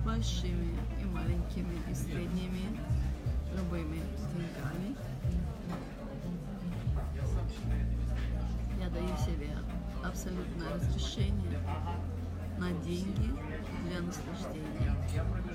большими 0.06 0.78
и 1.02 1.06
маленькими, 1.06 1.78
и 1.92 1.94
средними, 1.94 2.80
любыми 3.54 4.02
деньгами. 4.34 4.96
Я 8.80 8.90
даю 8.90 9.18
себе 9.18 9.50
абсолютное 10.04 10.74
разрешение 10.76 11.60
на 12.58 12.72
деньги 12.84 13.30
для 13.86 14.00
наслаждения. 14.00 15.53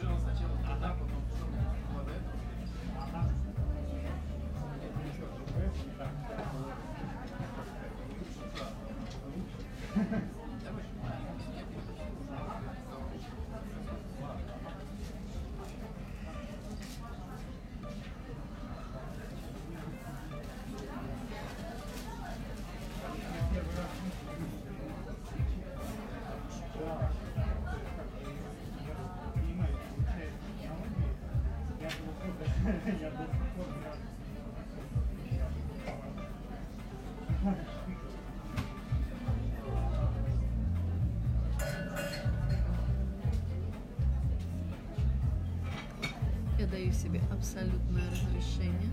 Абсолютное 47.39 48.03
разрешение 48.11 48.88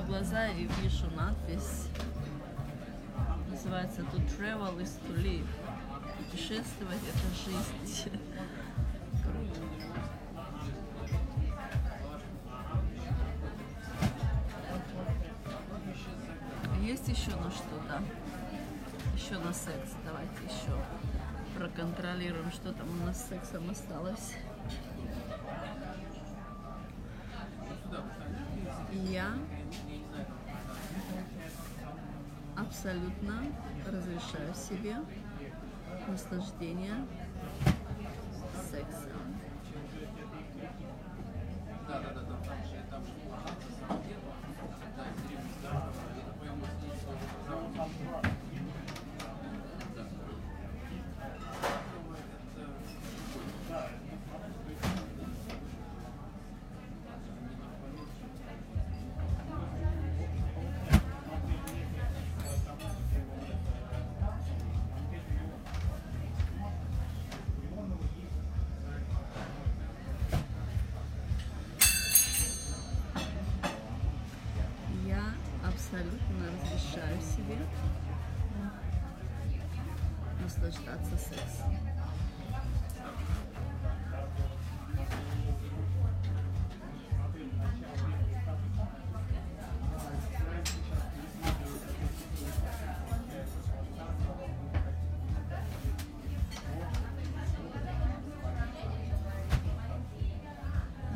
Открываю 0.00 0.06
глаза 0.06 0.48
и 0.48 0.66
вижу 0.80 1.10
надпись. 1.14 1.88
Называется 3.50 4.00
To 4.00 4.38
travel 4.38 4.78
is 4.80 4.98
to 5.06 5.14
live. 5.22 5.46
Путешествовать 6.16 7.00
это 7.02 7.28
жизнь. 7.44 8.10
Круто. 9.22 9.60
Есть 16.82 17.08
еще 17.08 17.36
на 17.36 17.50
что-то? 17.50 18.02
Еще 19.14 19.38
на 19.38 19.52
секс. 19.52 19.92
Давайте 20.04 20.44
еще 20.44 20.74
проконтролируем, 21.58 22.50
что 22.52 22.72
там 22.72 22.88
у 23.02 23.06
нас 23.06 23.22
с 23.22 23.28
сексом 23.28 23.68
осталось. 23.70 24.34
Абсолютно 32.80 33.34
разрешаю 33.92 34.54
себе 34.54 34.96
наслаждение 36.08 36.94
наслаждаться 80.90 81.16
сексом. 81.16 81.76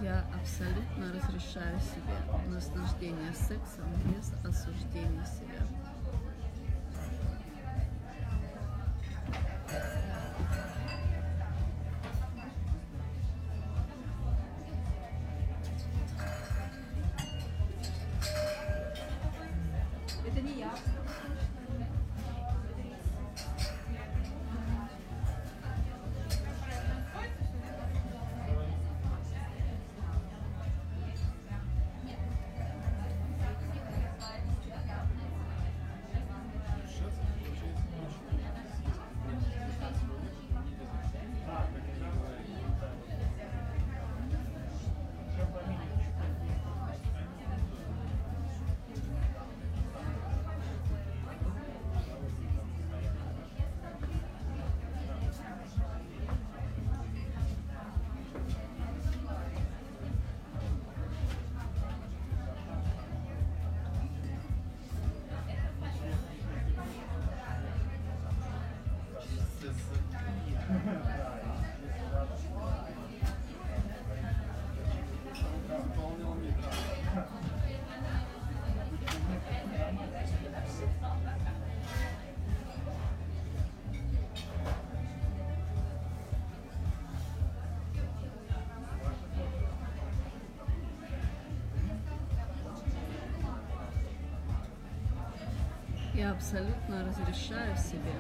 Я 0.02 0.22
абсолютно 0.34 1.12
разрешаю 1.14 1.80
себе 1.80 2.48
наслаждение 2.48 3.32
сексом 3.32 3.86
без 4.04 4.32
осуждения 4.44 5.24
себя. 5.24 5.43
Я 96.24 96.30
абсолютно 96.30 97.04
разрешаю 97.04 97.76
себе 97.76 98.14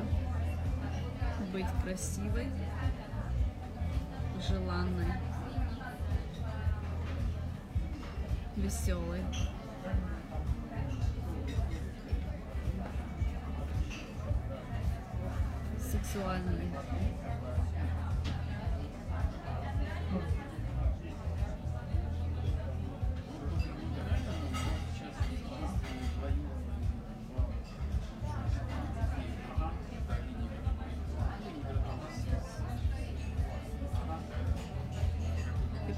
быть 1.54 1.64
красивой, 1.82 2.48
желанной, 4.46 5.10
веселой. 8.56 9.22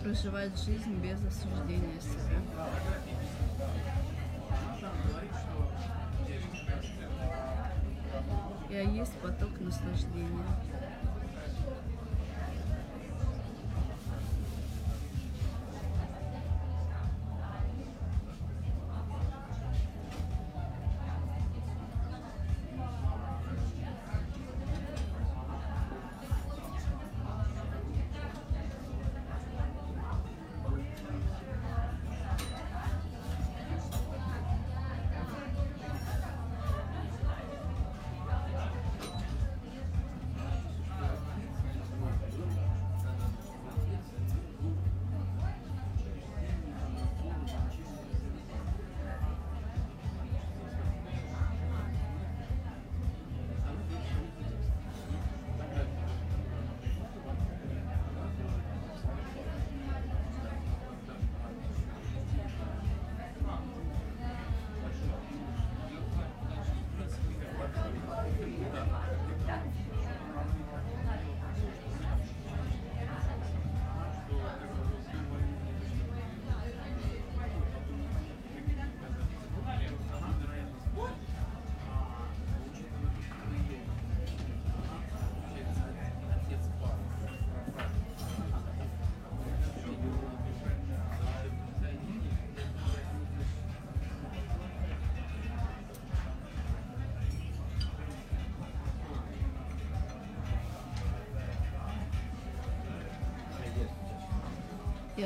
Проживать 0.07 0.57
жизнь 0.57 0.95
без 1.03 1.19
осуждения 1.19 2.01
себя. 2.01 2.41
Я 8.71 8.83
есть 8.83 9.15
поток 9.15 9.59
наслаждения. 9.59 10.47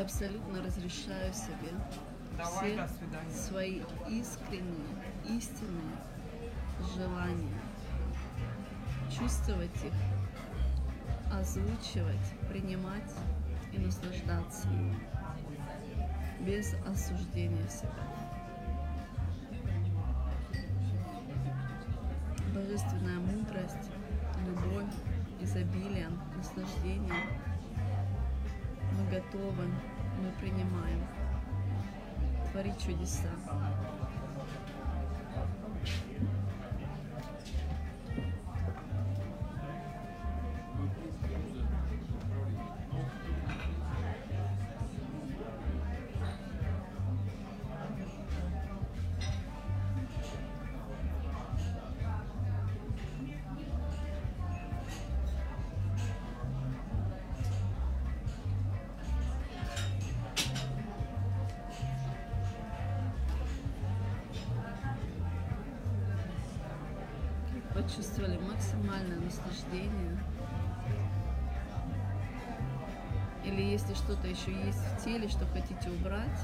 Я 0.00 0.06
абсолютно 0.06 0.62
разрешаю 0.62 1.30
себе 1.34 1.74
Давай, 2.38 2.88
все 2.88 3.38
свои 3.38 3.82
искренние, 4.08 4.96
истинные 5.28 5.94
желания, 6.96 7.60
чувствовать 9.14 9.76
их, 9.84 9.92
озвучивать, 11.30 12.16
принимать 12.48 13.12
и 13.74 13.78
наслаждаться 13.78 14.68
ими, 14.68 14.96
без 16.46 16.72
осуждения 16.86 17.68
себя. 17.68 17.90
Божественная 22.54 23.18
мудрость, 23.18 23.90
любовь, 24.46 24.94
изобилие, 25.42 26.08
наслаждение– 26.38 27.22
мы 29.00 29.10
готовы, 29.10 29.66
мы 30.20 30.30
принимаем. 30.40 31.00
Творить 32.52 32.78
чудеса. 32.84 33.28
Еще 74.40 74.52
есть 74.66 74.78
в 74.78 75.04
теле, 75.04 75.28
что 75.28 75.46
хотите 75.46 75.90
убрать, 75.90 76.40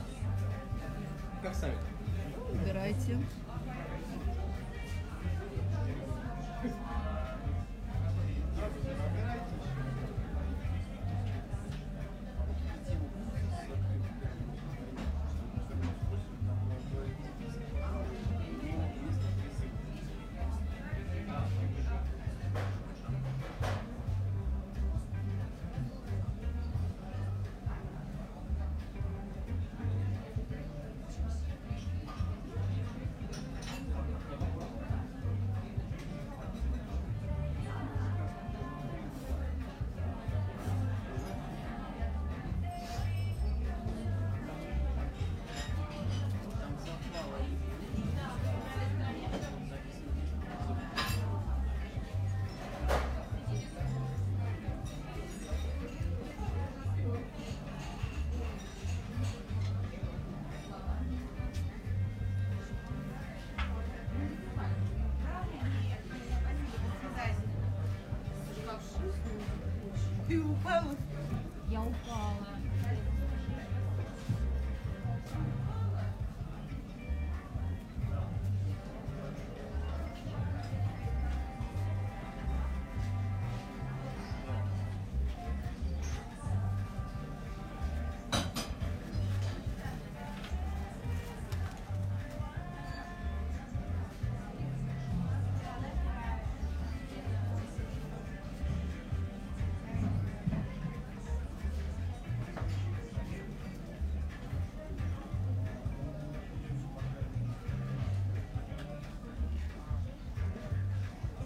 Как 1.42 1.54
сами? 1.54 1.74
убирайте. 2.52 3.18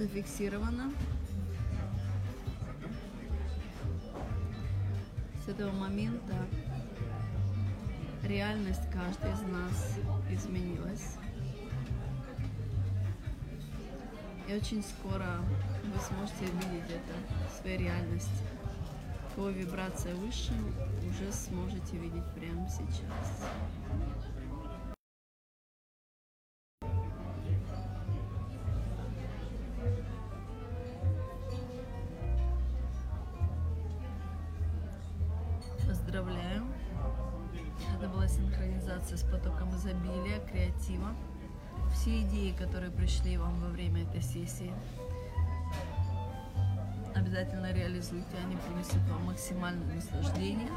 Зафиксировано. 0.00 0.90
С 5.44 5.48
этого 5.48 5.72
момента 5.72 6.34
реальность 8.24 8.90
каждой 8.90 9.30
из 9.34 9.42
нас 9.42 9.98
изменилась. 10.30 11.16
И 14.48 14.54
очень 14.54 14.82
скоро 14.82 15.42
вы 15.84 16.00
сможете 16.00 16.46
видеть 16.46 16.88
это 16.88 17.50
в 17.50 17.60
своей 17.60 17.76
реальности. 17.76 18.30
Кого 19.34 19.50
вибрация 19.50 20.14
выше, 20.14 20.52
уже 21.10 21.30
сможете 21.30 21.98
видеть 21.98 22.24
прямо 22.34 22.66
сейчас. 22.70 23.44
Обязательно 47.40 47.72
реализуйте. 47.72 48.36
Они 48.44 48.56
принесут 48.56 49.00
вам 49.08 49.26
максимальное 49.26 49.94
наслаждение, 49.94 50.68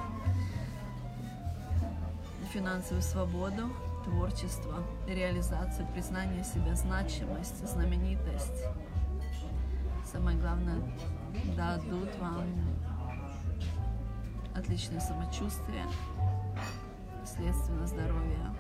финансовую 2.54 3.02
свободу, 3.02 3.70
творчество, 4.06 4.76
реализацию, 5.08 5.88
признание 5.94 6.44
себя, 6.44 6.76
значимость, 6.76 7.68
знаменитость. 7.68 8.64
Самое 10.10 10.38
главное, 10.38 10.78
дадут 11.58 12.10
вам 12.20 12.46
отличное 14.56 15.00
самочувствие, 15.00 15.86
следственно 17.26 17.88
здоровье. 17.88 18.56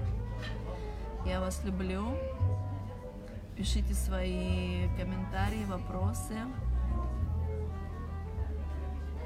Я 1.25 1.39
вас 1.39 1.63
люблю. 1.63 2.17
Пишите 3.55 3.93
свои 3.93 4.89
комментарии, 4.97 5.63
вопросы. 5.65 6.35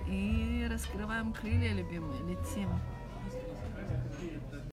И 0.08 0.68
раскрываем 0.72 1.34
крылья, 1.34 1.74
любимые, 1.74 2.22
летим. 2.24 2.70